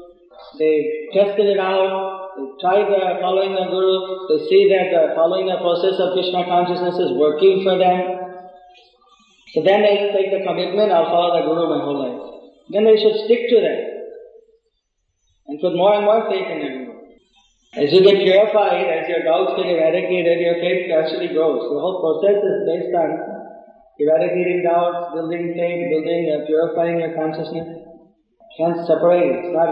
they 0.57 1.07
tested 1.13 1.47
it 1.47 1.59
out, 1.59 2.35
try 2.59 2.83
the, 2.83 3.19
following 3.19 3.55
the 3.55 3.67
Guru, 3.67 4.27
they 4.27 4.47
see 4.47 4.71
that 4.71 4.91
the, 4.91 5.15
following 5.15 5.47
the 5.47 5.59
process 5.59 5.99
of 5.99 6.15
Krishna 6.15 6.43
consciousness 6.47 6.95
is 6.95 7.11
working 7.15 7.63
for 7.63 7.77
them. 7.77 8.18
So 9.53 9.63
then 9.65 9.81
they 9.81 10.13
take 10.13 10.29
the 10.29 10.45
commitment, 10.45 10.91
I'll 10.91 11.09
follow 11.09 11.41
the 11.41 11.45
Guru 11.49 11.65
my 11.73 11.81
whole 11.81 11.99
life. 11.99 12.21
Then 12.69 12.85
they 12.85 12.97
should 13.01 13.25
stick 13.25 13.49
to 13.49 13.57
that. 13.65 13.81
And 15.47 15.59
put 15.59 15.73
more 15.73 15.95
and 15.97 16.05
more 16.05 16.29
faith 16.29 16.45
in 16.45 16.59
the 16.61 16.69
Guru. 16.69 16.89
As 17.77 17.93
you 17.93 18.01
get 18.01 18.21
purified, 18.21 18.85
as 18.89 19.09
your 19.09 19.25
doubts 19.25 19.57
get 19.57 19.69
eradicated, 19.69 20.41
your 20.41 20.57
faith 20.61 20.89
actually 20.89 21.33
grows. 21.33 21.65
The 21.69 21.81
whole 21.81 22.01
process 22.01 22.41
is 22.41 22.57
based 22.65 22.93
on 22.97 23.09
eradicating 23.97 24.65
doubts, 24.65 25.13
building 25.13 25.53
faith, 25.53 25.81
building, 25.93 26.23
uh, 26.33 26.45
purifying 26.45 26.97
your 27.01 27.13
consciousness. 27.13 27.67
Can't 28.57 28.85
separate 28.85 29.21
it. 29.21 29.45
It's 29.45 29.53
not 29.53 29.69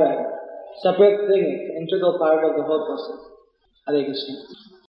separate 0.84 1.26
thing, 1.28 1.42
it's 1.42 1.70
integral 1.74 2.20
part 2.20 2.44
of 2.46 2.56
the 2.56 2.64
whole 2.64 2.86
process. 2.86 3.38
Hare 3.88 4.04
Krishna. 4.06 4.78